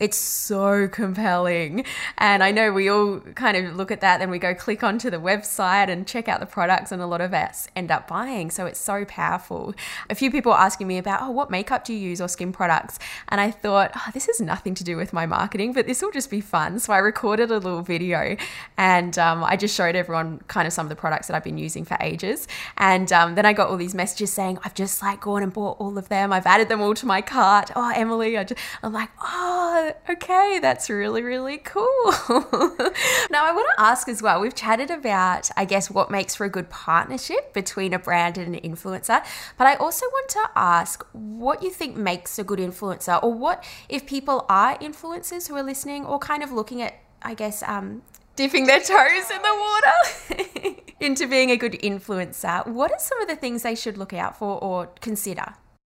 It's 0.00 0.16
so 0.16 0.88
compelling. 0.88 1.84
And 2.18 2.42
I 2.42 2.50
know 2.50 2.72
we 2.72 2.88
all 2.88 3.20
kind 3.20 3.56
of 3.56 3.76
look 3.76 3.90
at 3.90 4.00
that, 4.00 4.18
then 4.18 4.30
we 4.30 4.38
go 4.38 4.54
click 4.54 4.82
onto 4.82 5.10
the 5.10 5.18
website 5.18 5.88
and 5.88 6.06
check 6.06 6.28
out 6.28 6.40
the 6.40 6.46
products, 6.46 6.90
and 6.90 7.00
a 7.00 7.06
lot 7.06 7.20
of 7.20 7.32
us 7.32 7.68
end 7.76 7.90
up 7.90 8.08
buying. 8.08 8.50
So 8.50 8.66
it's 8.66 8.80
so 8.80 9.04
powerful. 9.04 9.74
A 10.08 10.14
few 10.14 10.30
people 10.30 10.54
asking 10.54 10.86
me 10.86 10.98
about, 10.98 11.22
oh, 11.22 11.30
what 11.30 11.50
makeup 11.50 11.84
do 11.84 11.92
you 11.92 12.00
use 12.00 12.20
or 12.20 12.28
skin 12.28 12.52
products? 12.52 12.98
And 13.28 13.40
I 13.40 13.50
thought, 13.50 13.92
oh, 13.94 14.08
this 14.12 14.26
has 14.26 14.40
nothing 14.40 14.74
to 14.74 14.84
do 14.84 14.96
with 14.96 15.12
my 15.12 15.26
marketing, 15.26 15.72
but 15.72 15.86
this 15.86 16.02
will 16.02 16.10
just 16.10 16.30
be 16.30 16.40
fun. 16.40 16.78
So 16.78 16.92
I 16.92 16.98
recorded 16.98 17.50
a 17.50 17.58
little 17.58 17.82
video 17.82 18.36
and 18.76 19.18
um, 19.18 19.44
I 19.44 19.56
just 19.56 19.76
showed 19.76 19.94
everyone 19.94 20.40
kind 20.48 20.66
of 20.66 20.72
some 20.72 20.86
of 20.86 20.90
the 20.90 20.96
products 20.96 21.26
that 21.28 21.36
I've 21.36 21.44
been 21.44 21.58
using 21.58 21.84
for 21.84 21.96
ages. 22.00 22.48
And 22.78 23.12
um, 23.12 23.34
then 23.34 23.44
I 23.44 23.52
got 23.52 23.68
all 23.68 23.76
these 23.76 23.94
messages 23.94 24.32
saying, 24.32 24.58
I've 24.64 24.74
just 24.74 25.02
like 25.02 25.20
gone 25.20 25.42
and 25.42 25.52
bought 25.52 25.78
all 25.78 25.98
of 25.98 26.08
them. 26.08 26.32
I've 26.32 26.46
added 26.46 26.68
them 26.68 26.80
all 26.80 26.94
to 26.94 27.06
my 27.06 27.20
cart. 27.20 27.70
Oh, 27.76 27.92
Emily, 27.94 28.38
I 28.38 28.46
I'm 28.82 28.92
like, 28.92 29.10
oh, 29.22 29.89
okay, 30.08 30.58
that's 30.60 30.90
really, 30.90 31.22
really 31.22 31.58
cool. 31.58 31.84
now, 33.30 33.44
I 33.44 33.52
want 33.52 33.68
to 33.76 33.80
ask 33.82 34.08
as 34.08 34.22
well 34.22 34.40
we've 34.40 34.54
chatted 34.54 34.90
about, 34.90 35.50
I 35.56 35.64
guess, 35.64 35.90
what 35.90 36.10
makes 36.10 36.34
for 36.34 36.44
a 36.44 36.48
good 36.48 36.70
partnership 36.70 37.52
between 37.52 37.92
a 37.92 37.98
brand 37.98 38.38
and 38.38 38.54
an 38.54 38.60
influencer, 38.60 39.24
but 39.58 39.66
I 39.66 39.74
also 39.76 40.06
want 40.06 40.28
to 40.30 40.50
ask 40.56 41.06
what 41.12 41.62
you 41.62 41.70
think 41.70 41.96
makes 41.96 42.38
a 42.38 42.44
good 42.44 42.58
influencer, 42.58 43.22
or 43.22 43.32
what 43.32 43.64
if 43.88 44.06
people 44.06 44.46
are 44.48 44.78
influencers 44.78 45.48
who 45.48 45.56
are 45.56 45.62
listening 45.62 46.04
or 46.04 46.18
kind 46.18 46.42
of 46.42 46.52
looking 46.52 46.82
at, 46.82 46.94
I 47.22 47.34
guess, 47.34 47.62
um, 47.62 48.02
dipping 48.36 48.66
their 48.66 48.80
toes 48.80 49.30
in 49.30 49.42
the 49.42 49.66
water 50.64 50.80
into 51.00 51.26
being 51.26 51.50
a 51.50 51.56
good 51.56 51.72
influencer, 51.72 52.66
what 52.66 52.92
are 52.92 52.98
some 52.98 53.20
of 53.20 53.28
the 53.28 53.36
things 53.36 53.62
they 53.62 53.74
should 53.74 53.98
look 53.98 54.12
out 54.12 54.38
for 54.38 54.62
or 54.62 54.86
consider? 55.00 55.54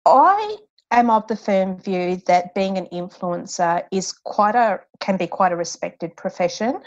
I 0.05 0.57
am 0.91 1.09
of 1.09 1.27
the 1.27 1.35
firm 1.35 1.77
view 1.79 2.21
that 2.27 2.53
being 2.53 2.77
an 2.77 2.87
influencer 2.87 3.83
is 3.91 4.11
quite 4.11 4.55
a 4.55 4.79
can 4.99 5.17
be 5.17 5.27
quite 5.27 5.51
a 5.51 5.55
respected 5.55 6.15
profession. 6.15 6.79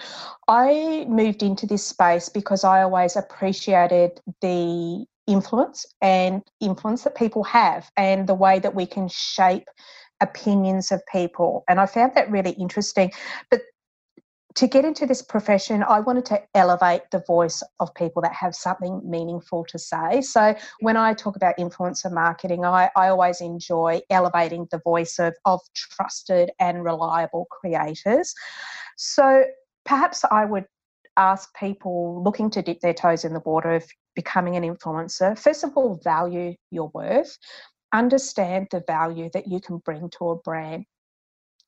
I 0.49 1.07
moved 1.09 1.43
into 1.43 1.67
this 1.67 1.87
space 1.87 2.29
because 2.29 2.65
I 2.65 2.83
always 2.83 3.17
appreciated 3.17 4.21
the 4.41 5.05
influence 5.27 5.87
and 6.03 6.43
influence 6.61 7.05
that 7.05 7.17
people 7.17 7.45
have 7.45 7.91
and 7.97 8.29
the 8.29 8.35
way 8.35 8.59
that 8.59 8.75
we 8.75 8.87
can 8.87 9.09
shape 9.09 9.69
opinions 10.21 10.93
of 10.93 11.03
people 11.11 11.65
and 11.69 11.81
I 11.81 11.87
found 11.87 12.15
that 12.15 12.31
really 12.31 12.53
interesting 12.53 13.11
but 13.51 13.61
to 14.57 14.69
get 14.69 14.85
into 14.85 15.05
this 15.05 15.21
profession, 15.21 15.83
I 15.83 16.01
wanted 16.01 16.25
to 16.27 16.41
elevate 16.55 17.11
the 17.11 17.23
voice 17.27 17.63
of 17.81 17.93
people 17.95 18.23
that 18.23 18.33
have 18.33 18.55
something 18.55 19.01
meaningful 19.05 19.65
to 19.67 19.79
say. 19.79 20.21
So 20.21 20.55
when 20.81 20.97
I 20.97 21.13
talk 21.13 21.35
about 21.35 21.57
influencer 21.59 22.13
marketing, 22.13 22.65
I, 22.65 22.91
I 22.97 23.09
always 23.09 23.41
enjoy 23.41 24.01
elevating 24.11 24.69
the 24.71 24.81
voice 24.85 25.19
of, 25.19 25.35
of 25.45 25.61
trusted 25.75 26.51
and 26.61 26.85
reliable 26.85 27.47
creators. 27.51 28.33
So 28.97 29.45
perhaps 29.85 30.25
I 30.31 30.45
would 30.45 30.67
ask 31.17 31.53
people 31.57 32.23
looking 32.23 32.51
to 32.51 32.63
dip 32.63 32.81
their 32.81 32.95
toes 32.95 33.25
in 33.25 33.33
the 33.33 33.41
water 33.41 33.75
of 33.75 33.85
becoming 34.15 34.57
an 34.57 34.63
influencer, 34.63 35.37
first 35.37 35.65
of 35.65 35.77
all, 35.77 36.01
value 36.05 36.55
your 36.71 36.91
worth, 36.95 37.37
understand 37.93 38.69
the 38.71 38.83
value 38.87 39.31
that 39.33 39.49
you 39.49 39.61
can 39.61 39.79
bring 39.79 40.09
to 40.11 40.31
a 40.31 40.37
brand 40.37 40.85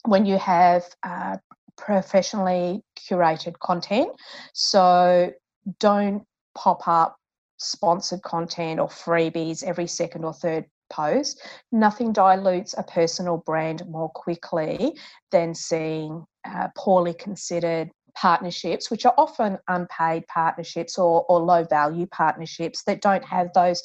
when 0.04 0.24
you 0.24 0.38
have 0.38 0.84
uh, 1.02 1.36
professionally 1.76 2.82
curated 2.96 3.58
content. 3.58 4.08
So 4.52 5.32
don't 5.80 6.24
pop 6.54 6.86
up 6.88 7.16
sponsored 7.58 8.22
content 8.22 8.80
or 8.80 8.88
freebies 8.88 9.62
every 9.62 9.86
second 9.86 10.24
or 10.24 10.32
third 10.32 10.66
post. 10.90 11.42
Nothing 11.72 12.12
dilutes 12.12 12.74
a 12.76 12.82
personal 12.82 13.38
brand 13.38 13.82
more 13.88 14.10
quickly 14.10 14.96
than 15.32 15.54
seeing 15.54 16.24
uh, 16.44 16.68
poorly 16.76 17.14
considered 17.14 17.90
partnerships, 18.14 18.90
which 18.90 19.04
are 19.04 19.14
often 19.18 19.58
unpaid 19.68 20.26
partnerships 20.28 20.98
or, 20.98 21.24
or 21.28 21.40
low 21.40 21.64
value 21.64 22.06
partnerships 22.06 22.82
that 22.84 23.02
don't 23.02 23.24
have 23.24 23.52
those 23.52 23.82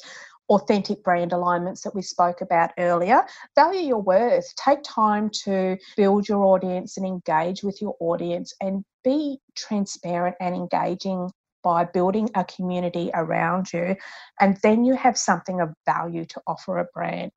authentic 0.52 1.02
brand 1.02 1.32
alignments 1.32 1.82
that 1.82 1.94
we 1.94 2.02
spoke 2.02 2.40
about 2.40 2.70
earlier. 2.78 3.24
Value 3.54 3.80
your 3.80 4.02
worth. 4.02 4.54
Take 4.56 4.82
time 4.84 5.30
to 5.44 5.76
build 5.96 6.28
your 6.28 6.44
audience 6.44 6.96
and 6.96 7.06
engage 7.06 7.62
with 7.62 7.80
your 7.80 7.96
audience 8.00 8.54
and 8.60 8.84
be 9.02 9.38
transparent 9.56 10.36
and 10.40 10.54
engaging 10.54 11.30
by 11.62 11.84
building 11.84 12.28
a 12.34 12.44
community 12.44 13.10
around 13.14 13.72
you. 13.72 13.96
And 14.40 14.58
then 14.62 14.84
you 14.84 14.94
have 14.94 15.16
something 15.16 15.60
of 15.60 15.70
value 15.86 16.24
to 16.26 16.40
offer 16.46 16.78
a 16.78 16.86
brand. 16.92 17.30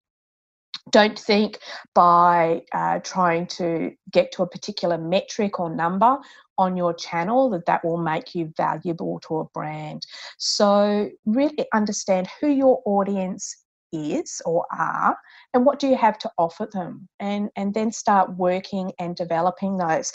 Don't 0.91 1.17
think 1.17 1.60
by 1.93 2.62
uh, 2.71 3.00
trying 3.00 3.48
to 3.48 3.91
get 4.12 4.32
to 4.34 4.43
a 4.43 4.48
particular 4.48 4.98
metric 4.98 5.60
or 5.60 5.69
number 5.69 6.17
on 6.58 6.78
your 6.78 6.93
channel 6.93 7.50
that 7.50 7.65
that 7.65 7.84
will 7.84 7.98
make 7.98 8.36
you 8.36 8.54
valuable 8.56 9.19
to 9.21 9.38
a 9.38 9.45
brand. 9.45 10.06
So 10.38 11.10
really 11.26 11.65
understand 11.74 12.28
who 12.39 12.48
your 12.48 12.82
audience 12.86 13.64
is 13.95 14.41
or 14.45 14.65
are 14.71 15.17
and 15.53 15.65
what 15.65 15.79
do 15.79 15.88
you 15.88 15.95
have 15.95 16.17
to 16.17 16.29
offer 16.38 16.67
them 16.71 17.08
and 17.19 17.49
and 17.55 17.73
then 17.73 17.91
start 17.91 18.36
working 18.38 18.91
and 18.99 19.15
developing 19.15 19.77
those 19.77 20.12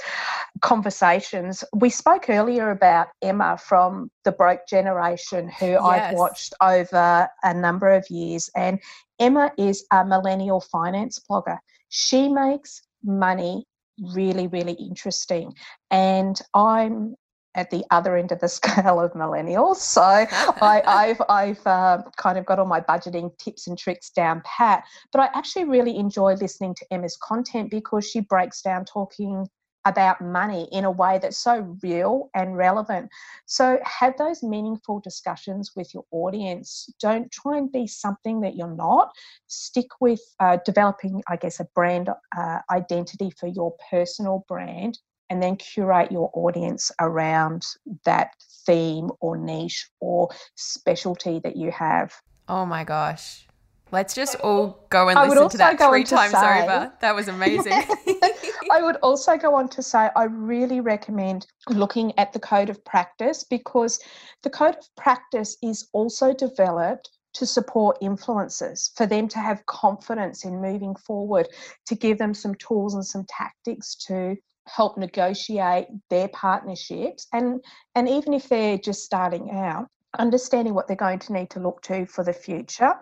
conversations 0.60 1.64
we 1.74 1.90
spoke 1.90 2.28
earlier 2.28 2.70
about 2.70 3.08
emma 3.22 3.56
from 3.56 4.10
the 4.24 4.32
broke 4.32 4.66
generation 4.68 5.50
who 5.58 5.66
yes. 5.66 5.82
i've 5.82 6.14
watched 6.14 6.54
over 6.62 7.28
a 7.42 7.54
number 7.54 7.92
of 7.92 8.04
years 8.10 8.50
and 8.56 8.78
emma 9.18 9.50
is 9.58 9.84
a 9.92 10.04
millennial 10.04 10.60
finance 10.60 11.20
blogger 11.30 11.58
she 11.88 12.28
makes 12.28 12.82
money 13.02 13.66
really, 14.00 14.46
really 14.46 14.72
interesting. 14.72 15.54
And 15.90 16.40
I'm 16.54 17.16
at 17.54 17.70
the 17.70 17.84
other 17.90 18.16
end 18.16 18.32
of 18.32 18.40
the 18.40 18.48
scale 18.60 19.00
of 19.00 19.12
millennials. 19.12 19.76
So 19.76 20.02
I, 20.02 21.06
have 21.08 21.22
I've 21.28 21.66
uh, 21.66 22.02
kind 22.16 22.38
of 22.38 22.46
got 22.46 22.58
all 22.58 22.66
my 22.66 22.80
budgeting 22.80 23.36
tips 23.38 23.66
and 23.66 23.78
tricks 23.78 24.10
down 24.10 24.42
pat. 24.44 24.84
But 25.12 25.20
I 25.20 25.38
actually 25.38 25.64
really 25.64 25.96
enjoy 25.96 26.34
listening 26.34 26.74
to 26.76 26.86
Emma's 26.90 27.16
content 27.22 27.70
because 27.70 28.08
she 28.08 28.20
breaks 28.20 28.62
down 28.62 28.84
talking 28.84 29.46
about 29.86 30.20
money 30.20 30.68
in 30.72 30.84
a 30.84 30.90
way 30.90 31.18
that's 31.18 31.38
so 31.38 31.76
real 31.82 32.28
and 32.34 32.56
relevant. 32.56 33.08
So 33.46 33.78
have 33.84 34.16
those 34.18 34.42
meaningful 34.42 35.00
discussions 35.00 35.72
with 35.74 35.94
your 35.94 36.04
audience. 36.10 36.92
Don't 37.00 37.30
try 37.32 37.56
and 37.56 37.72
be 37.72 37.86
something 37.86 38.42
that 38.42 38.56
you're 38.56 38.74
not. 38.74 39.10
Stick 39.46 39.88
with 40.00 40.20
uh, 40.38 40.58
developing, 40.66 41.22
I 41.28 41.36
guess, 41.36 41.60
a 41.60 41.68
brand 41.74 42.10
uh, 42.36 42.58
identity 42.70 43.32
for 43.38 43.46
your 43.46 43.74
personal 43.90 44.44
brand 44.48 44.98
and 45.30 45.42
then 45.42 45.56
curate 45.56 46.12
your 46.12 46.30
audience 46.34 46.90
around 47.00 47.64
that 48.04 48.32
theme 48.66 49.10
or 49.20 49.38
niche 49.38 49.88
or 50.00 50.28
specialty 50.56 51.40
that 51.44 51.56
you 51.56 51.70
have. 51.70 52.12
Oh 52.48 52.66
my 52.66 52.84
gosh. 52.84 53.46
Let's 53.92 54.14
just 54.14 54.36
all 54.36 54.86
go 54.90 55.08
and 55.08 55.18
listen 55.28 55.48
to 55.48 55.58
that 55.58 55.78
three 55.78 56.04
times 56.04 56.32
say, 56.32 56.62
over. 56.62 56.92
That 57.00 57.14
was 57.14 57.28
amazing. 57.28 57.72
I 58.70 58.82
would 58.82 58.96
also 58.96 59.36
go 59.36 59.56
on 59.56 59.68
to 59.70 59.82
say 59.82 60.10
I 60.14 60.24
really 60.24 60.80
recommend 60.80 61.46
looking 61.68 62.16
at 62.16 62.32
the 62.32 62.38
code 62.38 62.70
of 62.70 62.84
practice 62.84 63.42
because 63.42 63.98
the 64.42 64.50
code 64.50 64.76
of 64.76 64.84
practice 64.96 65.56
is 65.62 65.88
also 65.92 66.32
developed 66.32 67.10
to 67.34 67.46
support 67.46 68.00
influencers 68.00 68.96
for 68.96 69.06
them 69.06 69.28
to 69.28 69.38
have 69.38 69.66
confidence 69.66 70.44
in 70.44 70.60
moving 70.60 70.94
forward, 70.94 71.48
to 71.86 71.94
give 71.94 72.18
them 72.18 72.34
some 72.34 72.54
tools 72.56 72.94
and 72.94 73.04
some 73.04 73.24
tactics 73.28 73.94
to 73.94 74.36
help 74.74 74.96
negotiate 74.96 75.86
their 76.08 76.28
partnerships 76.28 77.26
and 77.32 77.62
and 77.94 78.08
even 78.08 78.32
if 78.32 78.48
they're 78.48 78.78
just 78.78 79.04
starting 79.04 79.50
out 79.50 79.88
understanding 80.18 80.74
what 80.74 80.86
they're 80.86 80.96
going 80.96 81.18
to 81.20 81.32
need 81.32 81.50
to 81.50 81.60
look 81.60 81.82
to 81.82 82.06
for 82.06 82.24
the 82.24 82.32
future. 82.32 82.94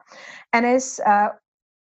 And 0.53 0.67
as 0.67 1.01
uh, 1.07 1.29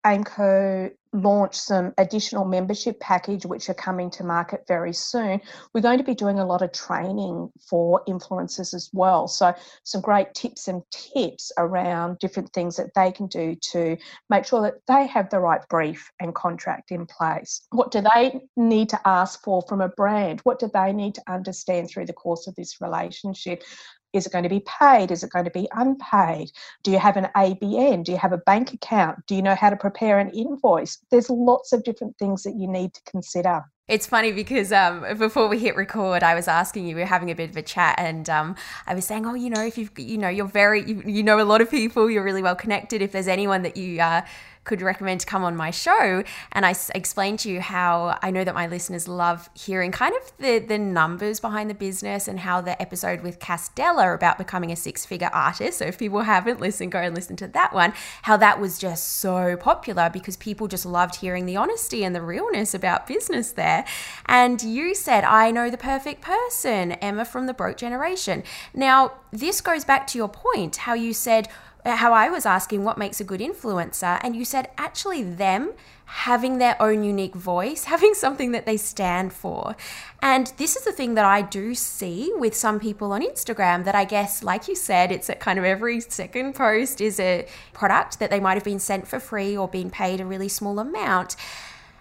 AIMCO 0.05 0.91
launch 1.21 1.55
some 1.55 1.93
additional 1.97 2.45
membership 2.45 2.99
package 2.99 3.45
which 3.45 3.69
are 3.69 3.73
coming 3.73 4.09
to 4.11 4.23
market 4.23 4.65
very 4.67 4.93
soon. 4.93 5.41
We're 5.73 5.81
going 5.81 5.97
to 5.97 6.03
be 6.03 6.15
doing 6.15 6.39
a 6.39 6.45
lot 6.45 6.61
of 6.61 6.71
training 6.71 7.51
for 7.69 8.03
influencers 8.07 8.73
as 8.73 8.89
well. 8.93 9.27
So 9.27 9.53
some 9.83 10.01
great 10.01 10.33
tips 10.33 10.67
and 10.67 10.83
tips 10.91 11.51
around 11.57 12.19
different 12.19 12.53
things 12.53 12.75
that 12.77 12.93
they 12.95 13.11
can 13.11 13.27
do 13.27 13.55
to 13.71 13.97
make 14.29 14.45
sure 14.45 14.61
that 14.61 14.81
they 14.87 15.07
have 15.07 15.29
the 15.29 15.39
right 15.39 15.61
brief 15.69 16.11
and 16.19 16.33
contract 16.33 16.91
in 16.91 17.05
place. 17.05 17.61
What 17.71 17.91
do 17.91 18.01
they 18.01 18.41
need 18.55 18.89
to 18.89 19.07
ask 19.07 19.43
for 19.43 19.61
from 19.67 19.81
a 19.81 19.89
brand? 19.89 20.41
What 20.41 20.59
do 20.59 20.69
they 20.73 20.93
need 20.93 21.15
to 21.15 21.23
understand 21.27 21.89
through 21.89 22.05
the 22.05 22.13
course 22.13 22.47
of 22.47 22.55
this 22.55 22.79
relationship 22.81 23.63
is 24.13 24.25
it 24.25 24.31
going 24.31 24.43
to 24.43 24.49
be 24.49 24.63
paid? 24.79 25.11
Is 25.11 25.23
it 25.23 25.31
going 25.31 25.45
to 25.45 25.51
be 25.51 25.67
unpaid? 25.73 26.51
Do 26.83 26.91
you 26.91 26.99
have 26.99 27.17
an 27.17 27.27
ABN? 27.35 28.03
Do 28.03 28.11
you 28.11 28.17
have 28.17 28.33
a 28.33 28.37
bank 28.37 28.73
account? 28.73 29.25
Do 29.27 29.35
you 29.35 29.41
know 29.41 29.55
how 29.55 29.69
to 29.69 29.75
prepare 29.75 30.19
an 30.19 30.29
invoice? 30.29 30.97
There's 31.11 31.29
lots 31.29 31.73
of 31.73 31.83
different 31.83 32.17
things 32.17 32.43
that 32.43 32.55
you 32.55 32.67
need 32.67 32.93
to 32.93 33.01
consider. 33.09 33.65
It's 33.87 34.05
funny 34.05 34.33
because 34.33 34.73
um, 34.73 35.05
before 35.17 35.47
we 35.47 35.59
hit 35.59 35.77
record, 35.77 36.21
I 36.21 36.35
was 36.35 36.49
asking 36.49 36.87
you, 36.87 36.95
we 36.95 37.01
were 37.01 37.07
having 37.07 37.31
a 37.31 37.35
bit 37.35 37.51
of 37.51 37.55
a 37.55 37.61
chat, 37.61 37.95
and 37.97 38.29
um, 38.29 38.55
I 38.85 38.93
was 38.93 39.05
saying, 39.05 39.25
oh, 39.25 39.33
you 39.33 39.49
know, 39.49 39.61
if 39.61 39.77
you've, 39.77 39.97
you 39.97 40.17
know, 40.17 40.27
you're 40.27 40.45
very, 40.45 40.83
you, 40.85 41.01
you 41.05 41.23
know, 41.23 41.39
a 41.39 41.45
lot 41.45 41.61
of 41.61 41.71
people, 41.71 42.09
you're 42.09 42.23
really 42.23 42.43
well 42.43 42.55
connected. 42.55 43.01
If 43.01 43.13
there's 43.13 43.29
anyone 43.29 43.61
that 43.61 43.77
you 43.77 44.01
uh, 44.01 44.23
could 44.67 44.81
recommend 44.81 45.21
to 45.21 45.25
come 45.25 45.43
on 45.43 45.55
my 45.55 45.71
show. 45.71 46.23
And 46.51 46.65
I 46.65 46.75
explained 46.93 47.39
to 47.39 47.49
you 47.49 47.61
how 47.61 48.19
I 48.21 48.29
know 48.29 48.43
that 48.43 48.53
my 48.53 48.67
listeners 48.67 49.07
love 49.07 49.49
hearing 49.55 49.91
kind 49.91 50.13
of 50.13 50.31
the, 50.37 50.59
the 50.59 50.77
numbers 50.77 51.39
behind 51.39 51.69
the 51.69 51.73
business 51.73 52.27
and 52.27 52.41
how 52.41 52.61
the 52.61 52.79
episode 52.79 53.21
with 53.21 53.39
Castella 53.39 54.13
about 54.13 54.37
becoming 54.37 54.71
a 54.71 54.75
six 54.75 55.05
figure 55.05 55.29
artist. 55.33 55.79
So 55.79 55.85
if 55.85 55.97
people 55.97 56.21
haven't 56.21 56.59
listened, 56.59 56.91
go 56.91 56.99
and 56.99 57.15
listen 57.15 57.35
to 57.37 57.47
that 57.47 57.73
one, 57.73 57.93
how 58.23 58.37
that 58.37 58.59
was 58.59 58.77
just 58.77 59.17
so 59.17 59.57
popular 59.57 60.09
because 60.11 60.37
people 60.37 60.67
just 60.67 60.85
loved 60.85 61.15
hearing 61.15 61.45
the 61.45 61.55
honesty 61.55 62.03
and 62.03 62.13
the 62.13 62.21
realness 62.21 62.73
about 62.73 63.07
business 63.07 63.51
there. 63.51 63.85
And 64.25 64.61
you 64.61 64.93
said, 64.93 65.23
I 65.23 65.49
know 65.51 65.69
the 65.69 65.77
perfect 65.77 66.21
person, 66.21 66.91
Emma 66.93 67.23
from 67.23 67.47
the 67.47 67.53
Broke 67.53 67.77
Generation. 67.77 68.43
Now, 68.73 69.13
this 69.31 69.61
goes 69.61 69.85
back 69.85 70.07
to 70.07 70.17
your 70.17 70.29
point, 70.29 70.77
how 70.77 70.93
you 70.93 71.13
said, 71.13 71.47
Uh, 71.87 71.95
how 71.95 72.11
I 72.11 72.27
was 72.27 72.45
asking 72.45 72.83
what 72.83 72.97
makes 72.97 73.21
a 73.21 73.23
good 73.23 73.39
influencer, 73.39 74.19
and 74.21 74.35
you 74.35 74.43
said 74.43 74.69
actually 74.77 75.23
them 75.23 75.71
having 76.03 76.57
their 76.57 76.75
own 76.81 77.05
unique 77.05 77.33
voice, 77.33 77.83
having 77.95 78.13
something 78.13 78.51
that 78.51 78.65
they 78.65 78.75
stand 78.75 79.31
for. 79.31 79.73
And 80.21 80.51
this 80.57 80.75
is 80.75 80.83
the 80.83 80.91
thing 80.91 81.13
that 81.13 81.23
I 81.23 81.41
do 81.41 81.73
see 81.73 82.29
with 82.35 82.53
some 82.53 82.81
people 82.81 83.13
on 83.13 83.21
Instagram 83.21 83.85
that 83.85 83.95
I 83.95 84.03
guess, 84.03 84.43
like 84.43 84.67
you 84.67 84.75
said, 84.75 85.13
it's 85.13 85.29
at 85.29 85.39
kind 85.39 85.57
of 85.57 85.63
every 85.63 86.01
second 86.01 86.55
post 86.55 86.99
is 86.99 87.21
a 87.21 87.47
product 87.71 88.19
that 88.19 88.31
they 88.31 88.41
might 88.41 88.55
have 88.55 88.65
been 88.65 88.79
sent 88.79 89.07
for 89.07 89.17
free 89.17 89.55
or 89.55 89.69
been 89.69 89.89
paid 89.89 90.19
a 90.19 90.25
really 90.25 90.49
small 90.49 90.79
amount. 90.79 91.37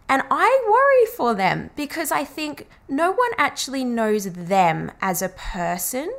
And 0.08 0.24
I 0.32 0.64
worry 0.68 1.16
for 1.16 1.32
them 1.32 1.70
because 1.76 2.10
I 2.10 2.24
think 2.24 2.66
no 2.88 3.12
one 3.12 3.30
actually 3.38 3.84
knows 3.84 4.32
them 4.32 4.90
as 5.00 5.22
a 5.22 5.28
person. 5.28 6.12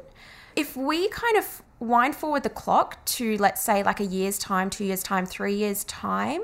If 0.56 0.78
we 0.78 1.10
kind 1.10 1.36
of 1.36 1.64
wind 1.80 2.16
forward 2.16 2.44
the 2.44 2.50
clock 2.50 3.04
to, 3.06 3.38
let's 3.38 3.62
say, 3.62 3.84
like 3.84 4.00
a 4.00 4.06
year's 4.06 4.38
time, 4.38 4.70
two 4.70 4.86
years' 4.86 5.04
time, 5.04 5.26
three 5.26 5.56
years' 5.56 5.84
time, 5.84 6.42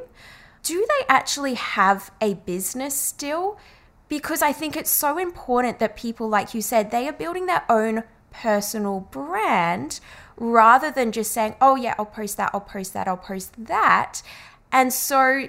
do 0.62 0.86
they 0.88 1.06
actually 1.08 1.56
have 1.56 2.12
a 2.22 2.36
business 2.36 2.96
still? 2.96 3.58
Because 4.08 4.42
I 4.42 4.54
think 4.54 4.78
it's 4.78 4.92
so 4.92 5.18
important 5.18 5.80
that 5.80 5.96
people, 5.96 6.30
like 6.30 6.54
you 6.54 6.62
said, 6.62 6.92
they 6.92 7.08
are 7.08 7.14
building 7.14 7.48
their 7.48 7.64
own 7.70 8.04
personal 8.32 9.02
brand 9.12 10.00
rather 10.38 10.92
than 10.92 11.12
just 11.12 11.32
saying, 11.32 11.56
oh, 11.62 11.76
yeah, 11.76 11.96
I'll 11.98 12.06
post 12.06 12.38
that, 12.38 12.52
I'll 12.54 12.62
post 12.62 12.94
that, 12.94 13.08
I'll 13.08 13.18
post 13.18 13.54
that. 13.66 14.22
And 14.72 14.92
so 14.92 15.48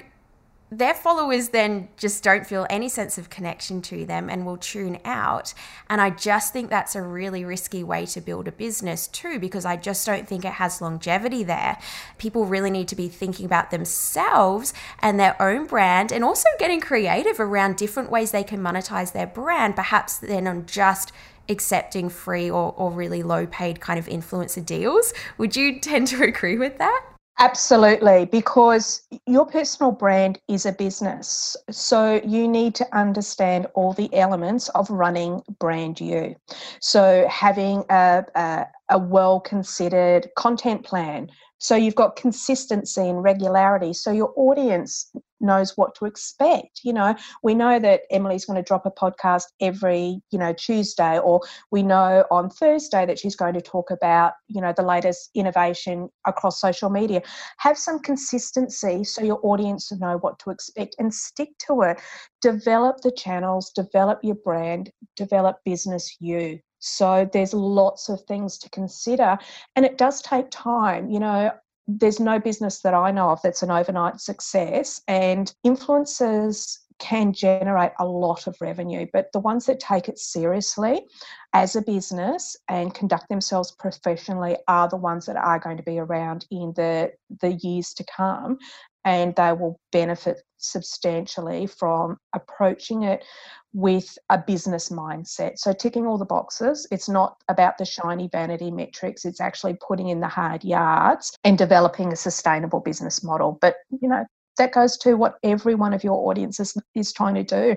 their 0.79 0.95
followers 0.95 1.49
then 1.51 1.89
just 1.97 2.25
don't 2.25 2.47
feel 2.47 2.67
any 2.69 2.89
sense 2.89 3.19
of 3.19 3.31
connection 3.31 3.81
to 3.83 4.05
them 4.05 4.29
and 4.29 4.45
will 4.45 4.57
tune 4.57 4.99
out. 5.05 5.55
And 5.89 6.01
I 6.01 6.11
just 6.11 6.53
think 6.53 6.71
that's 6.71 6.95
a 6.95 7.03
really 7.03 7.45
risky 7.45 7.85
way 7.85 8.07
to 8.07 8.21
build 8.21 8.49
a 8.49 8.53
business, 8.53 9.07
too, 9.07 9.39
because 9.39 9.65
I 9.65 9.77
just 9.77 10.05
don't 10.05 10.27
think 10.27 10.45
it 10.45 10.55
has 10.55 10.81
longevity 10.81 11.45
there. 11.45 11.79
People 12.19 12.47
really 12.47 12.71
need 12.71 12.89
to 12.89 12.97
be 12.97 13.09
thinking 13.09 13.47
about 13.47 13.71
themselves 13.71 14.75
and 15.01 15.19
their 15.19 15.41
own 15.41 15.67
brand 15.67 16.11
and 16.11 16.25
also 16.25 16.49
getting 16.59 16.81
creative 16.81 17.39
around 17.39 17.77
different 17.77 18.11
ways 18.11 18.31
they 18.31 18.45
can 18.45 18.61
monetize 18.61 19.13
their 19.13 19.27
brand, 19.27 19.77
perhaps 19.77 20.19
then 20.19 20.47
on 20.47 20.67
just 20.67 21.13
accepting 21.49 22.09
free 22.09 22.51
or, 22.51 22.75
or 22.77 22.91
really 22.91 23.23
low 23.23 23.47
paid 23.47 23.81
kind 23.81 23.99
of 23.99 24.07
influencer 24.07 24.65
deals. 24.65 25.13
Would 25.39 25.57
you 25.57 25.79
tend 25.79 26.09
to 26.09 26.23
agree 26.23 26.59
with 26.59 26.79
that? 26.79 27.14
Absolutely, 27.41 28.27
because 28.27 29.03
your 29.27 29.45
personal 29.45 29.91
brand 29.91 30.39
is 30.49 30.67
a 30.67 30.73
business. 30.73 31.57
So 31.69 32.21
you 32.25 32.47
need 32.47 32.77
to 32.77 32.97
understand 32.97 33.67
all 33.75 33.93
the 33.93 34.13
elements 34.15 34.69
of 34.71 34.89
running 34.89 35.43
brand 35.59 36.01
you. 36.01 36.37
So 36.81 37.27
having 37.29 37.85
a, 37.91 38.25
a, 38.37 38.67
a 38.91 38.99
well 38.99 39.41
considered 39.41 40.29
content 40.37 40.85
plan, 40.85 41.29
so 41.59 41.75
you've 41.75 41.97
got 41.97 42.15
consistency 42.15 43.09
and 43.09 43.23
regularity. 43.23 43.95
So 43.95 44.13
your 44.13 44.33
audience 44.37 45.11
knows 45.45 45.77
what 45.77 45.95
to 45.97 46.07
expect. 46.07 46.81
You 46.83 46.93
know, 46.93 47.15
we 47.43 47.55
know 47.55 47.79
that 47.79 48.03
Emily's 48.11 48.45
going 48.45 48.57
to 48.57 48.63
drop 48.63 48.87
a 48.87 48.91
podcast 48.91 49.45
every, 49.61 50.21
you 50.31 50.39
know, 50.39 50.53
Tuesday, 50.53 51.19
or 51.19 51.41
we 51.71 51.83
know 51.83 52.25
on 52.31 52.51
Thursday 52.51 53.07
that 53.07 53.19
she's 53.19 53.37
going 53.37 53.55
to 53.55 53.61
talk 53.61 53.91
about, 53.91 54.33
you 54.49 54.61
know, 54.61 54.73
the 54.77 54.83
latest 54.83 55.31
innovation 55.35 56.09
across 56.27 56.61
social 56.61 56.91
media. 56.91 57.23
Have 57.59 57.79
some 57.79 58.01
consistency 58.01 59.05
so 59.05 59.23
your 59.23 59.41
audience 59.43 59.93
know 59.93 60.19
what 60.19 60.39
to 60.41 60.51
expect 60.51 60.97
and 60.99 61.13
stick 61.13 61.51
to 61.67 61.83
it. 61.83 62.01
Develop 62.41 63.01
the 63.03 63.13
channels, 63.13 63.71
develop 63.71 64.21
your 64.23 64.37
brand, 64.37 64.91
develop 65.17 65.59
business 65.65 66.17
you. 66.21 66.59
So 66.79 67.29
there's 67.33 67.55
lots 67.55 68.11
of 68.11 68.21
things 68.25 68.59
to 68.59 68.69
consider, 68.69 69.39
and 69.75 69.87
it 69.87 69.97
does 69.97 70.21
take 70.21 70.51
time. 70.51 71.09
You 71.09 71.21
know, 71.21 71.51
there's 71.87 72.21
no 72.21 72.39
business 72.39 72.81
that 72.81 72.95
I 72.95 73.11
know 73.11 73.31
of 73.31 73.43
that's 73.43 73.63
an 73.63 73.71
overnight 73.71 74.21
success, 74.21 75.03
and 75.09 75.53
influencers 75.67 76.79
can 76.99 77.33
generate 77.33 77.93
a 77.99 78.07
lot 78.07 78.47
of 78.47 78.57
revenue, 78.61 79.07
but 79.13 79.33
the 79.33 79.41
ones 79.41 79.67
that 79.67 79.81
take 79.81 80.09
it 80.09 80.19
seriously 80.19 81.05
as 81.53 81.75
a 81.75 81.83
business 81.83 82.57
and 82.69 82.95
conduct 82.95 83.29
themselves 83.29 83.73
professionally 83.73 84.57
are 84.69 84.89
the 84.89 84.97
ones 84.97 85.27
that 85.27 85.37
are 85.37 85.59
going 85.59 85.77
to 85.77 85.83
be 85.83 85.99
around 85.99 86.47
in 86.51 86.73
the 86.77 87.13
the 87.41 87.53
years 87.55 87.93
to 87.95 88.05
come 88.05 88.59
and 89.05 89.35
they 89.37 89.53
will 89.53 89.79
benefit 89.93 90.43
substantially 90.59 91.67
from 91.67 92.17
approaching 92.35 93.03
it 93.03 93.25
with 93.73 94.17
a 94.31 94.39
business 94.39 94.89
mindset. 94.89 95.59
So, 95.59 95.73
ticking 95.73 96.07
all 96.07 96.17
the 96.17 96.25
boxes, 96.25 96.87
it's 96.91 97.09
not 97.09 97.37
about 97.49 97.77
the 97.77 97.85
shiny 97.85 98.29
vanity 98.31 98.71
metrics, 98.71 99.25
it's 99.25 99.41
actually 99.41 99.77
putting 99.87 100.09
in 100.09 100.21
the 100.21 100.29
hard 100.29 100.65
yards 100.65 101.37
and 101.45 101.59
developing 101.59 102.13
a 102.13 102.17
sustainable 102.17 102.81
business 102.81 103.23
model. 103.23 103.59
But, 103.61 103.77
you 104.01 104.09
know, 104.09 104.25
that 104.59 104.73
goes 104.73 104.97
to 104.99 105.15
what 105.15 105.39
every 105.43 105.75
one 105.75 105.93
of 105.93 106.05
your 106.05 106.29
audiences 106.31 106.77
is 106.95 107.13
trying 107.13 107.35
to 107.35 107.43
do 107.43 107.77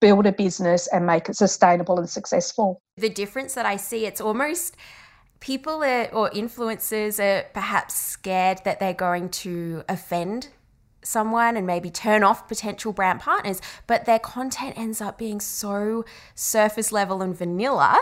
build 0.00 0.26
a 0.26 0.32
business 0.32 0.88
and 0.88 1.06
make 1.06 1.28
it 1.28 1.36
sustainable 1.36 1.96
and 1.96 2.10
successful. 2.10 2.82
The 2.96 3.08
difference 3.08 3.54
that 3.54 3.64
I 3.64 3.76
see, 3.76 4.04
it's 4.04 4.20
almost 4.20 4.76
people 5.38 5.84
are, 5.84 6.06
or 6.12 6.28
influencers 6.30 7.20
are 7.20 7.48
perhaps 7.54 7.94
scared 7.94 8.58
that 8.64 8.80
they're 8.80 8.92
going 8.92 9.28
to 9.28 9.84
offend 9.88 10.48
someone 11.02 11.56
and 11.56 11.66
maybe 11.66 11.90
turn 11.90 12.22
off 12.22 12.48
potential 12.48 12.92
brand 12.92 13.20
partners, 13.20 13.60
but 13.86 14.04
their 14.04 14.18
content 14.18 14.78
ends 14.78 15.00
up 15.00 15.18
being 15.18 15.40
so 15.40 16.04
surface 16.34 16.92
level 16.92 17.22
and 17.22 17.36
vanilla. 17.36 18.00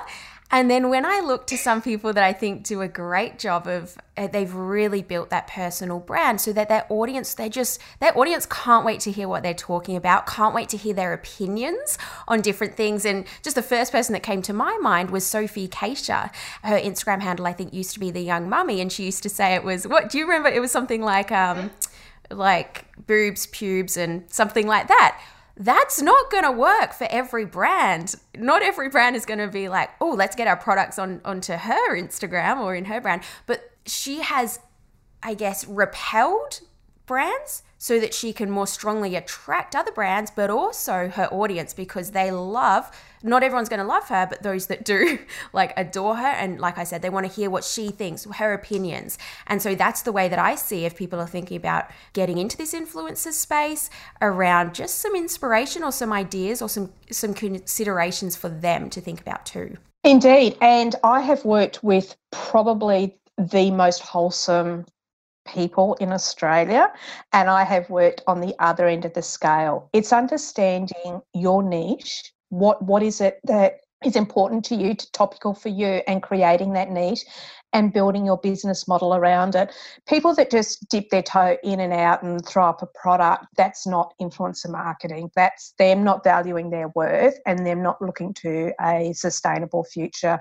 And 0.52 0.68
then 0.68 0.90
when 0.90 1.04
I 1.06 1.20
look 1.20 1.46
to 1.48 1.56
some 1.56 1.80
people 1.80 2.12
that 2.12 2.24
I 2.24 2.32
think 2.32 2.64
do 2.64 2.80
a 2.82 2.88
great 2.88 3.38
job 3.38 3.68
of, 3.68 3.96
uh, 4.16 4.26
they've 4.26 4.52
really 4.52 5.00
built 5.00 5.30
that 5.30 5.46
personal 5.46 6.00
brand 6.00 6.40
so 6.40 6.52
that 6.52 6.68
their 6.68 6.86
audience, 6.88 7.34
they 7.34 7.48
just, 7.48 7.80
their 8.00 8.16
audience 8.18 8.46
can't 8.46 8.84
wait 8.84 8.98
to 9.00 9.12
hear 9.12 9.28
what 9.28 9.44
they're 9.44 9.54
talking 9.54 9.94
about, 9.94 10.26
can't 10.26 10.52
wait 10.52 10.68
to 10.70 10.76
hear 10.76 10.92
their 10.92 11.12
opinions 11.12 11.98
on 12.26 12.40
different 12.40 12.74
things. 12.74 13.04
And 13.04 13.26
just 13.44 13.54
the 13.54 13.62
first 13.62 13.92
person 13.92 14.12
that 14.14 14.24
came 14.24 14.42
to 14.42 14.52
my 14.52 14.76
mind 14.78 15.10
was 15.10 15.24
Sophie 15.24 15.68
Cachia. 15.68 16.32
Her 16.64 16.80
Instagram 16.80 17.20
handle, 17.20 17.46
I 17.46 17.52
think, 17.52 17.72
used 17.72 17.94
to 17.94 18.00
be 18.00 18.10
the 18.10 18.20
young 18.20 18.48
mummy. 18.48 18.80
And 18.80 18.90
she 18.90 19.04
used 19.04 19.22
to 19.22 19.28
say 19.28 19.54
it 19.54 19.62
was, 19.62 19.86
what 19.86 20.10
do 20.10 20.18
you 20.18 20.24
remember? 20.24 20.48
It 20.48 20.60
was 20.60 20.72
something 20.72 21.00
like, 21.00 21.30
um, 21.30 21.70
like 22.30 22.86
boobs, 23.06 23.46
pubes, 23.46 23.96
and 23.96 24.24
something 24.30 24.66
like 24.66 24.88
that. 24.88 25.20
That's 25.56 26.00
not 26.00 26.30
going 26.30 26.44
to 26.44 26.52
work 26.52 26.94
for 26.94 27.06
every 27.10 27.44
brand. 27.44 28.14
Not 28.34 28.62
every 28.62 28.88
brand 28.88 29.16
is 29.16 29.26
going 29.26 29.40
to 29.40 29.48
be 29.48 29.68
like, 29.68 29.90
oh, 30.00 30.10
let's 30.10 30.34
get 30.34 30.46
our 30.46 30.56
products 30.56 30.98
on 30.98 31.20
onto 31.24 31.52
her 31.52 31.96
Instagram 31.96 32.58
or 32.60 32.74
in 32.74 32.86
her 32.86 33.00
brand. 33.00 33.22
But 33.46 33.70
she 33.84 34.20
has, 34.20 34.58
I 35.22 35.34
guess, 35.34 35.66
repelled 35.66 36.60
brands 37.10 37.64
so 37.76 37.98
that 37.98 38.14
she 38.14 38.32
can 38.32 38.48
more 38.48 38.68
strongly 38.68 39.16
attract 39.16 39.74
other 39.74 39.90
brands, 39.90 40.30
but 40.30 40.48
also 40.48 41.08
her 41.08 41.26
audience 41.32 41.74
because 41.74 42.12
they 42.12 42.30
love, 42.30 42.88
not 43.24 43.42
everyone's 43.42 43.68
going 43.68 43.80
to 43.80 43.84
love 43.86 44.06
her, 44.08 44.28
but 44.30 44.44
those 44.44 44.68
that 44.68 44.84
do 44.84 45.18
like 45.52 45.72
adore 45.76 46.14
her. 46.14 46.28
And 46.28 46.60
like 46.60 46.78
I 46.78 46.84
said, 46.84 47.02
they 47.02 47.10
want 47.10 47.26
to 47.26 47.32
hear 47.32 47.50
what 47.50 47.64
she 47.64 47.88
thinks, 47.88 48.26
her 48.36 48.52
opinions. 48.52 49.18
And 49.48 49.60
so 49.60 49.74
that's 49.74 50.02
the 50.02 50.12
way 50.12 50.28
that 50.28 50.38
I 50.38 50.54
see 50.54 50.84
if 50.84 50.94
people 50.94 51.18
are 51.18 51.26
thinking 51.26 51.56
about 51.56 51.90
getting 52.12 52.38
into 52.38 52.56
this 52.56 52.74
influencer 52.74 53.32
space 53.32 53.90
around 54.22 54.72
just 54.72 55.00
some 55.00 55.16
inspiration 55.16 55.82
or 55.82 55.90
some 55.90 56.12
ideas 56.12 56.62
or 56.62 56.68
some, 56.68 56.92
some 57.10 57.34
considerations 57.34 58.36
for 58.36 58.48
them 58.48 58.88
to 58.90 59.00
think 59.00 59.20
about 59.20 59.44
too. 59.44 59.76
Indeed. 60.04 60.56
And 60.60 60.94
I 61.02 61.22
have 61.22 61.44
worked 61.44 61.82
with 61.82 62.14
probably 62.30 63.16
the 63.36 63.72
most 63.72 64.00
wholesome 64.00 64.86
people 65.46 65.94
in 65.94 66.12
Australia, 66.12 66.92
and 67.33 67.48
I 67.48 67.64
have 67.64 67.88
worked 67.90 68.22
on 68.26 68.40
the 68.40 68.55
other 68.59 68.87
end 68.87 69.05
of 69.05 69.14
the 69.14 69.22
scale. 69.22 69.88
It's 69.92 70.12
understanding 70.12 71.20
your 71.35 71.62
niche. 71.62 72.33
What 72.50 72.83
what 72.83 73.03
is 73.03 73.20
it 73.20 73.40
that 73.44 73.81
is 74.05 74.16
important 74.16 74.64
to 74.64 74.74
you, 74.74 74.94
to 74.94 75.12
topical 75.12 75.55
for 75.55 75.68
you, 75.68 76.00
and 76.07 76.22
creating 76.22 76.72
that 76.72 76.90
niche 76.90 77.24
and 77.72 77.92
building 77.92 78.26
your 78.26 78.38
business 78.38 78.88
model 78.88 79.14
around 79.14 79.55
it. 79.55 79.72
People 80.09 80.35
that 80.35 80.50
just 80.50 80.88
dip 80.88 81.09
their 81.11 81.22
toe 81.22 81.57
in 81.62 81.81
and 81.81 81.92
out 81.92 82.22
and 82.22 82.44
throw 82.44 82.68
up 82.68 82.83
a 82.83 82.87
product, 82.87 83.46
that's 83.57 83.87
not 83.87 84.12
influencer 84.20 84.70
marketing. 84.70 85.30
That's 85.36 85.72
them 85.78 86.03
not 86.03 86.24
valuing 86.24 86.70
their 86.70 86.88
worth 86.88 87.38
and 87.47 87.64
them 87.66 87.82
not 87.82 88.03
looking 88.03 88.34
to 88.34 88.72
a 88.80 89.12
sustainable 89.12 89.84
future. 89.84 90.41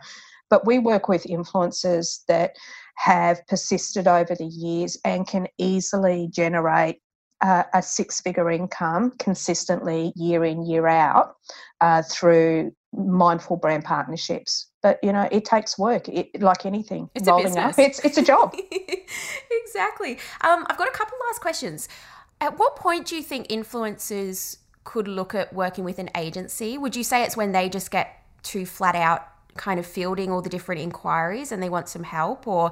But 0.50 0.66
we 0.66 0.80
work 0.80 1.08
with 1.08 1.24
influencers 1.26 2.20
that 2.28 2.56
have 2.96 3.46
persisted 3.48 4.08
over 4.08 4.36
the 4.36 4.46
years 4.46 4.98
and 5.06 5.28
can 5.28 5.48
easily 5.58 6.30
generate 6.32 7.02
uh, 7.42 7.64
a 7.74 7.82
six 7.82 8.20
figure 8.20 8.52
income 8.52 9.12
consistently 9.20 10.12
year 10.16 10.44
in, 10.44 10.66
year 10.66 10.88
out 10.88 11.36
uh, 11.82 12.02
through 12.02 12.72
mindful 12.94 13.56
brand 13.56 13.86
partnerships. 13.86 14.68
But 14.82 15.00
you 15.04 15.14
know, 15.14 15.28
it 15.32 15.46
takes 15.46 15.78
work. 15.78 16.10
It, 16.10 16.42
like 16.42 16.66
anything, 16.66 17.10
it's 17.16 17.28
rolling 17.28 17.58
a 17.58 17.62
up, 17.62 17.80
it's 17.80 18.00
it's 18.00 18.18
a 18.18 18.22
job. 18.22 18.56
exactly. 19.52 20.18
Um, 20.42 20.66
I've 20.68 20.78
got 20.78 20.88
a 20.88 20.92
couple 20.92 21.18
last 21.28 21.40
questions. 21.42 21.88
At 22.42 22.58
what 22.58 22.76
point 22.76 23.08
do 23.08 23.16
you 23.16 23.24
think 23.24 23.48
influencers 23.48 24.58
could 24.86 25.08
look 25.08 25.36
at 25.36 25.54
working 25.54 25.84
with 25.84 26.00
an 26.00 26.10
agency? 26.16 26.78
Would 26.78 26.96
you 26.96 27.04
say 27.04 27.24
it's 27.24 27.36
when 27.38 27.52
they 27.52 27.70
just 27.70 27.92
get 27.92 28.24
too 28.44 28.66
flat 28.66 28.96
out 28.96 29.28
kind 29.56 29.80
of 29.80 29.86
fielding 29.86 30.32
all 30.32 30.42
the 30.42 30.50
different 30.50 30.82
inquiries 30.82 31.52
and 31.52 31.62
they 31.62 31.70
want 31.70 31.88
some 31.90 32.04
help 32.04 32.48
or 32.48 32.72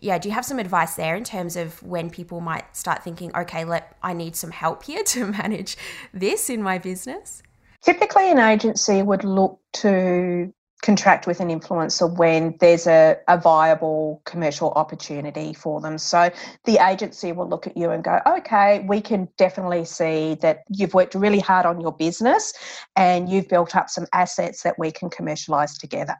yeah 0.00 0.18
do 0.18 0.28
you 0.28 0.34
have 0.34 0.44
some 0.44 0.58
advice 0.58 0.94
there 0.94 1.16
in 1.16 1.24
terms 1.24 1.56
of 1.56 1.82
when 1.82 2.10
people 2.10 2.40
might 2.40 2.76
start 2.76 3.02
thinking 3.02 3.34
okay 3.34 3.64
let 3.64 3.96
i 4.02 4.12
need 4.12 4.36
some 4.36 4.50
help 4.50 4.82
here 4.84 5.02
to 5.04 5.26
manage 5.26 5.76
this 6.12 6.48
in 6.50 6.62
my 6.62 6.78
business 6.78 7.42
typically 7.82 8.30
an 8.30 8.38
agency 8.38 9.02
would 9.02 9.24
look 9.24 9.60
to 9.72 10.52
contract 10.82 11.26
with 11.26 11.40
an 11.40 11.48
influencer 11.48 12.16
when 12.16 12.56
there's 12.60 12.86
a, 12.86 13.16
a 13.26 13.38
viable 13.38 14.22
commercial 14.24 14.70
opportunity 14.72 15.52
for 15.52 15.80
them. 15.80 15.98
So 15.98 16.30
the 16.64 16.78
agency 16.86 17.32
will 17.32 17.48
look 17.48 17.66
at 17.66 17.76
you 17.76 17.90
and 17.90 18.04
go, 18.04 18.20
okay, 18.26 18.84
we 18.88 19.00
can 19.00 19.28
definitely 19.36 19.84
see 19.84 20.36
that 20.40 20.60
you've 20.70 20.94
worked 20.94 21.14
really 21.14 21.40
hard 21.40 21.66
on 21.66 21.80
your 21.80 21.92
business 21.92 22.52
and 22.94 23.28
you've 23.28 23.48
built 23.48 23.74
up 23.74 23.90
some 23.90 24.06
assets 24.12 24.62
that 24.62 24.78
we 24.78 24.92
can 24.92 25.10
commercialize 25.10 25.76
together 25.78 26.14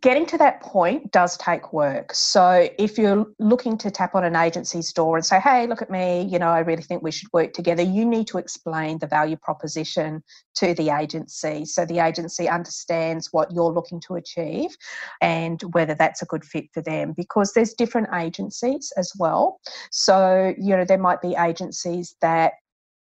getting 0.00 0.24
to 0.26 0.38
that 0.38 0.60
point 0.62 1.12
does 1.12 1.36
take 1.36 1.72
work. 1.72 2.14
So 2.14 2.68
if 2.78 2.96
you're 2.96 3.26
looking 3.38 3.76
to 3.78 3.90
tap 3.90 4.14
on 4.14 4.24
an 4.24 4.34
agency's 4.34 4.92
door 4.92 5.16
and 5.16 5.24
say, 5.24 5.38
hey, 5.38 5.66
look 5.66 5.82
at 5.82 5.90
me, 5.90 6.22
you 6.22 6.38
know, 6.38 6.48
I 6.48 6.60
really 6.60 6.82
think 6.82 7.02
we 7.02 7.10
should 7.10 7.28
work 7.32 7.52
together, 7.52 7.82
you 7.82 8.04
need 8.04 8.26
to 8.28 8.38
explain 8.38 8.98
the 8.98 9.06
value 9.06 9.36
proposition 9.36 10.22
to 10.56 10.72
the 10.74 10.88
agency 10.88 11.66
so 11.66 11.84
the 11.84 11.98
agency 11.98 12.48
understands 12.48 13.28
what 13.32 13.52
you're 13.52 13.72
looking 13.72 14.00
to 14.00 14.14
achieve 14.14 14.70
and 15.20 15.60
whether 15.72 15.94
that's 15.94 16.22
a 16.22 16.26
good 16.26 16.44
fit 16.44 16.66
for 16.72 16.80
them 16.80 17.12
because 17.14 17.52
there's 17.52 17.74
different 17.74 18.08
agencies 18.14 18.92
as 18.96 19.12
well. 19.18 19.60
So, 19.90 20.54
you 20.58 20.76
know, 20.76 20.84
there 20.84 20.98
might 20.98 21.20
be 21.20 21.36
agencies 21.36 22.16
that 22.22 22.54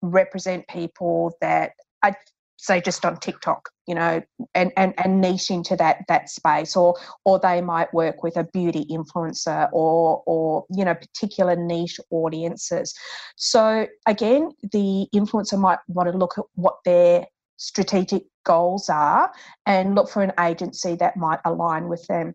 represent 0.01 0.67
people 0.67 1.33
that 1.41 1.73
are 2.03 2.15
say 2.61 2.79
just 2.79 3.03
on 3.05 3.17
TikTok, 3.17 3.69
you 3.87 3.95
know, 3.95 4.21
and, 4.53 4.71
and, 4.77 4.93
and 5.03 5.19
niche 5.19 5.49
into 5.49 5.75
that 5.77 6.03
that 6.07 6.29
space, 6.29 6.75
or 6.75 6.95
or 7.25 7.39
they 7.39 7.59
might 7.61 7.93
work 7.93 8.23
with 8.23 8.37
a 8.37 8.43
beauty 8.43 8.85
influencer 8.89 9.67
or 9.73 10.23
or 10.25 10.65
you 10.69 10.85
know 10.85 10.93
particular 10.93 11.55
niche 11.55 11.99
audiences. 12.11 12.93
So 13.35 13.87
again, 14.07 14.51
the 14.71 15.07
influencer 15.13 15.59
might 15.59 15.79
want 15.87 16.11
to 16.11 16.17
look 16.17 16.37
at 16.37 16.45
what 16.53 16.77
their 16.85 17.25
strategic 17.57 18.23
goals 18.43 18.89
are 18.89 19.31
and 19.65 19.93
look 19.93 20.09
for 20.09 20.23
an 20.23 20.33
agency 20.39 20.95
that 20.95 21.17
might 21.17 21.39
align 21.45 21.87
with 21.87 22.05
them. 22.07 22.33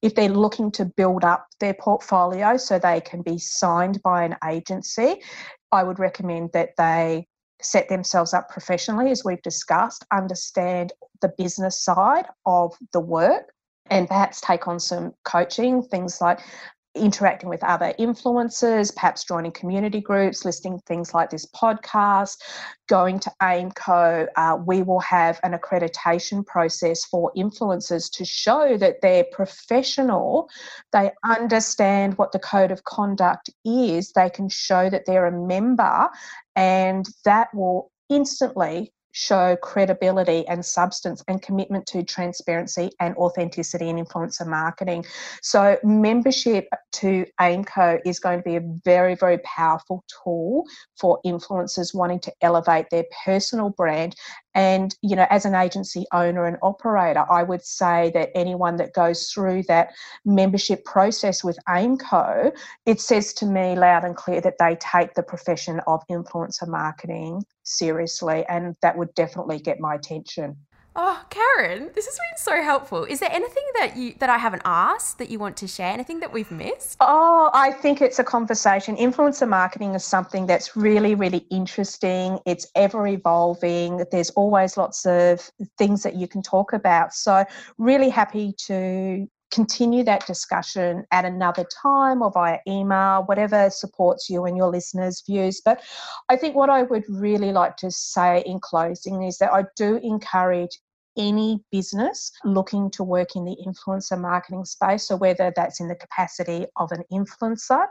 If 0.00 0.14
they're 0.14 0.28
looking 0.28 0.70
to 0.72 0.84
build 0.84 1.24
up 1.24 1.46
their 1.60 1.74
portfolio 1.74 2.56
so 2.56 2.78
they 2.78 3.00
can 3.00 3.22
be 3.22 3.38
signed 3.38 4.02
by 4.02 4.24
an 4.24 4.36
agency, 4.46 5.22
I 5.70 5.82
would 5.82 5.98
recommend 5.98 6.50
that 6.52 6.70
they 6.76 7.26
set 7.62 7.88
themselves 7.88 8.34
up 8.34 8.48
professionally, 8.48 9.10
as 9.10 9.24
we've 9.24 9.42
discussed, 9.42 10.04
understand 10.12 10.92
the 11.20 11.32
business 11.38 11.78
side 11.78 12.26
of 12.46 12.76
the 12.92 13.00
work, 13.00 13.52
and 13.90 14.08
perhaps 14.08 14.40
take 14.40 14.68
on 14.68 14.80
some 14.80 15.14
coaching, 15.24 15.82
things 15.82 16.20
like 16.20 16.40
interacting 16.94 17.48
with 17.48 17.64
other 17.64 17.94
influencers, 17.98 18.94
perhaps 18.94 19.24
joining 19.24 19.52
community 19.52 20.00
groups, 20.00 20.44
listening 20.44 20.78
things 20.86 21.14
like 21.14 21.30
this 21.30 21.46
podcast, 21.46 22.36
going 22.88 23.18
to 23.18 23.32
AIMCO. 23.40 24.26
Uh, 24.36 24.58
we 24.66 24.82
will 24.82 25.00
have 25.00 25.40
an 25.42 25.52
accreditation 25.52 26.44
process 26.44 27.04
for 27.04 27.32
influencers 27.36 28.10
to 28.12 28.24
show 28.24 28.76
that 28.76 28.96
they're 29.00 29.24
professional, 29.32 30.50
they 30.92 31.10
understand 31.24 32.18
what 32.18 32.32
the 32.32 32.38
code 32.38 32.70
of 32.70 32.84
conduct 32.84 33.48
is, 33.64 34.12
they 34.12 34.28
can 34.28 34.48
show 34.48 34.90
that 34.90 35.06
they're 35.06 35.26
a 35.26 35.46
member, 35.46 36.10
and 36.56 37.06
that 37.24 37.48
will 37.54 37.90
instantly 38.08 38.92
show 39.12 39.56
credibility 39.56 40.46
and 40.48 40.64
substance 40.64 41.22
and 41.28 41.40
commitment 41.42 41.86
to 41.86 42.02
transparency 42.02 42.90
and 42.98 43.14
authenticity 43.16 43.88
in 43.88 43.96
influencer 43.96 44.46
marketing. 44.46 45.04
So, 45.42 45.78
membership 45.84 46.66
to 46.92 47.26
AIMCO 47.40 48.00
is 48.04 48.18
going 48.18 48.38
to 48.38 48.42
be 48.42 48.56
a 48.56 48.62
very, 48.84 49.14
very 49.14 49.38
powerful 49.38 50.04
tool 50.24 50.64
for 50.98 51.20
influencers 51.24 51.94
wanting 51.94 52.20
to 52.20 52.32
elevate 52.40 52.86
their 52.90 53.04
personal 53.24 53.70
brand 53.70 54.16
and, 54.54 54.94
you 55.02 55.16
know, 55.16 55.26
as 55.30 55.44
an 55.44 55.54
agency 55.54 56.04
owner 56.12 56.44
and 56.44 56.58
operator, 56.62 57.24
I 57.30 57.42
would 57.42 57.64
say 57.64 58.10
that 58.14 58.30
anyone 58.34 58.76
that 58.76 58.92
goes 58.92 59.30
through 59.30 59.64
that 59.64 59.92
membership 60.24 60.84
process 60.84 61.42
with 61.42 61.58
AIMCO, 61.68 62.52
it 62.84 63.00
says 63.00 63.32
to 63.34 63.46
me 63.46 63.74
loud 63.76 64.04
and 64.04 64.16
clear 64.16 64.40
that 64.42 64.58
they 64.58 64.76
take 64.76 65.14
the 65.14 65.22
profession 65.22 65.80
of 65.86 66.02
influencer 66.10 66.68
marketing 66.68 67.44
seriously. 67.62 68.44
And 68.48 68.76
that 68.82 68.98
would 68.98 69.14
definitely 69.14 69.58
get 69.58 69.80
my 69.80 69.94
attention. 69.94 70.56
Oh, 70.94 71.24
Karan, 71.30 71.90
this 71.94 72.04
has 72.04 72.14
been 72.14 72.38
so 72.38 72.62
helpful. 72.62 73.04
Is 73.04 73.20
there 73.20 73.30
anything 73.32 73.62
that 73.78 73.96
you 73.96 74.14
that 74.18 74.28
I 74.28 74.36
haven't 74.36 74.62
asked 74.66 75.18
that 75.18 75.30
you 75.30 75.38
want 75.38 75.56
to 75.58 75.66
share? 75.66 75.90
Anything 75.90 76.20
that 76.20 76.32
we've 76.32 76.50
missed? 76.50 76.98
Oh, 77.00 77.50
I 77.54 77.72
think 77.72 78.02
it's 78.02 78.18
a 78.18 78.24
conversation. 78.24 78.96
Influencer 78.96 79.48
marketing 79.48 79.94
is 79.94 80.04
something 80.04 80.46
that's 80.46 80.76
really, 80.76 81.14
really 81.14 81.46
interesting. 81.50 82.38
It's 82.44 82.66
ever 82.74 83.06
evolving. 83.06 84.04
There's 84.10 84.30
always 84.30 84.76
lots 84.76 85.06
of 85.06 85.50
things 85.78 86.02
that 86.02 86.16
you 86.16 86.28
can 86.28 86.42
talk 86.42 86.74
about. 86.74 87.14
So, 87.14 87.44
really 87.78 88.10
happy 88.10 88.52
to 88.66 89.26
continue 89.52 90.02
that 90.04 90.26
discussion 90.26 91.04
at 91.12 91.24
another 91.24 91.64
time 91.82 92.22
or 92.22 92.30
via 92.32 92.58
email, 92.66 93.22
whatever 93.26 93.70
supports 93.70 94.28
you 94.28 94.44
and 94.44 94.56
your 94.56 94.70
listeners' 94.70 95.22
views. 95.26 95.60
But 95.64 95.82
I 96.28 96.36
think 96.36 96.56
what 96.56 96.70
I 96.70 96.82
would 96.82 97.04
really 97.08 97.52
like 97.52 97.76
to 97.78 97.90
say 97.90 98.42
in 98.46 98.58
closing 98.60 99.22
is 99.22 99.38
that 99.38 99.52
I 99.52 99.64
do 99.76 99.96
encourage 100.02 100.80
any 101.16 101.62
business 101.70 102.32
looking 102.44 102.90
to 102.90 103.04
work 103.04 103.36
in 103.36 103.44
the 103.44 103.56
influencer 103.66 104.18
marketing 104.18 104.64
space. 104.64 105.04
So, 105.04 105.16
whether 105.16 105.52
that's 105.54 105.80
in 105.80 105.88
the 105.88 105.94
capacity 105.94 106.66
of 106.76 106.90
an 106.90 107.04
influencer 107.12 107.84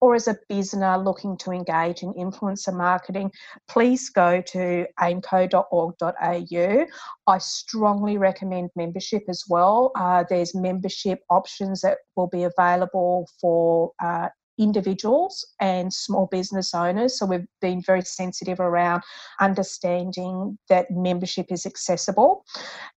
or 0.00 0.14
as 0.14 0.28
a 0.28 0.36
business 0.48 0.98
looking 1.04 1.36
to 1.38 1.50
engage 1.50 2.02
in 2.02 2.12
influencer 2.14 2.74
marketing, 2.74 3.30
please 3.68 4.10
go 4.10 4.40
to 4.42 4.86
aimco.org.au. 5.00 6.86
I 7.26 7.38
strongly 7.38 8.18
recommend 8.18 8.70
membership 8.76 9.24
as 9.28 9.44
well. 9.48 9.92
Uh, 9.96 10.24
there's 10.28 10.54
membership 10.54 11.20
options 11.30 11.80
that 11.80 11.98
will 12.14 12.28
be 12.28 12.44
available 12.44 13.28
for 13.40 13.92
uh, 14.02 14.28
individuals 14.58 15.46
and 15.60 15.92
small 15.92 16.26
business 16.26 16.74
owners. 16.74 17.18
So 17.18 17.26
we've 17.26 17.46
been 17.60 17.82
very 17.82 18.02
sensitive 18.02 18.60
around 18.60 19.02
understanding 19.40 20.58
that 20.68 20.90
membership 20.90 21.46
is 21.50 21.66
accessible. 21.66 22.44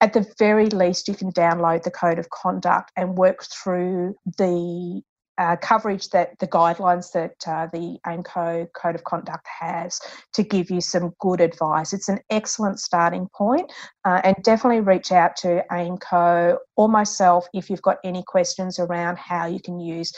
At 0.01 0.13
the 0.13 0.25
very 0.37 0.67
least, 0.67 1.07
you 1.07 1.15
can 1.15 1.31
download 1.31 1.83
the 1.83 1.91
code 1.91 2.19
of 2.19 2.29
conduct 2.29 2.91
and 2.95 3.17
work 3.17 3.43
through 3.43 4.15
the 4.37 5.01
uh, 5.39 5.55
coverage 5.55 6.09
that 6.09 6.37
the 6.39 6.47
guidelines 6.47 7.11
that 7.13 7.35
uh, 7.47 7.67
the 7.71 7.97
AIMCO 8.05 8.67
Code 8.73 8.95
of 8.95 9.03
Conduct 9.05 9.47
has 9.59 9.99
to 10.33 10.43
give 10.43 10.69
you 10.69 10.81
some 10.81 11.13
good 11.19 11.39
advice. 11.39 11.93
It's 11.93 12.09
an 12.09 12.19
excellent 12.29 12.79
starting 12.79 13.27
point, 13.33 13.71
uh, 14.05 14.21
and 14.23 14.35
definitely 14.43 14.81
reach 14.81 15.11
out 15.11 15.37
to 15.37 15.63
AIMCO 15.71 16.57
or 16.75 16.89
myself 16.89 17.47
if 17.53 17.69
you've 17.69 17.81
got 17.81 17.97
any 18.03 18.23
questions 18.27 18.79
around 18.79 19.17
how 19.17 19.47
you 19.47 19.61
can 19.61 19.79
use 19.79 20.13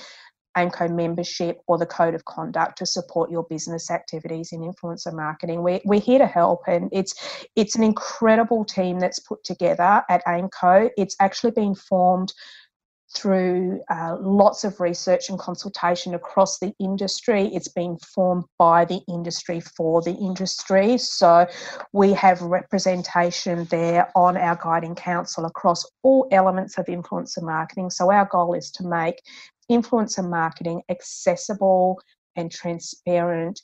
AIMCO 0.57 0.93
membership 0.93 1.61
or 1.67 1.77
the 1.77 1.85
code 1.85 2.13
of 2.13 2.25
conduct 2.25 2.77
to 2.79 2.85
support 2.85 3.31
your 3.31 3.43
business 3.43 3.89
activities 3.89 4.51
in 4.51 4.61
influencer 4.61 5.13
marketing. 5.13 5.63
We're, 5.63 5.79
we're 5.85 6.01
here 6.01 6.19
to 6.19 6.27
help, 6.27 6.61
and 6.67 6.89
it's 6.91 7.13
it's 7.55 7.75
an 7.75 7.83
incredible 7.83 8.65
team 8.65 8.99
that's 8.99 9.19
put 9.19 9.43
together 9.43 10.03
at 10.09 10.25
AIMCO. 10.25 10.89
It's 10.97 11.15
actually 11.19 11.51
been 11.51 11.75
formed 11.75 12.33
through 13.13 13.81
uh, 13.89 14.15
lots 14.19 14.63
of 14.63 14.79
research 14.79 15.29
and 15.29 15.37
consultation 15.37 16.13
across 16.13 16.59
the 16.59 16.73
industry. 16.79 17.47
It's 17.53 17.67
been 17.67 17.97
formed 18.15 18.45
by 18.57 18.85
the 18.85 19.01
industry 19.09 19.59
for 19.59 20.01
the 20.01 20.13
industry. 20.13 20.97
So 20.97 21.47
we 21.91 22.13
have 22.13 22.41
representation 22.41 23.65
there 23.65 24.09
on 24.15 24.37
our 24.37 24.57
guiding 24.61 24.95
council 24.95 25.45
across 25.45 25.85
all 26.03 26.27
elements 26.31 26.77
of 26.77 26.85
influencer 26.85 27.43
marketing. 27.43 27.89
So 27.89 28.11
our 28.11 28.25
goal 28.31 28.53
is 28.53 28.71
to 28.71 28.87
make 28.87 29.21
influencer 29.69 30.27
marketing 30.27 30.81
accessible 30.89 31.99
and 32.35 32.51
transparent 32.51 33.59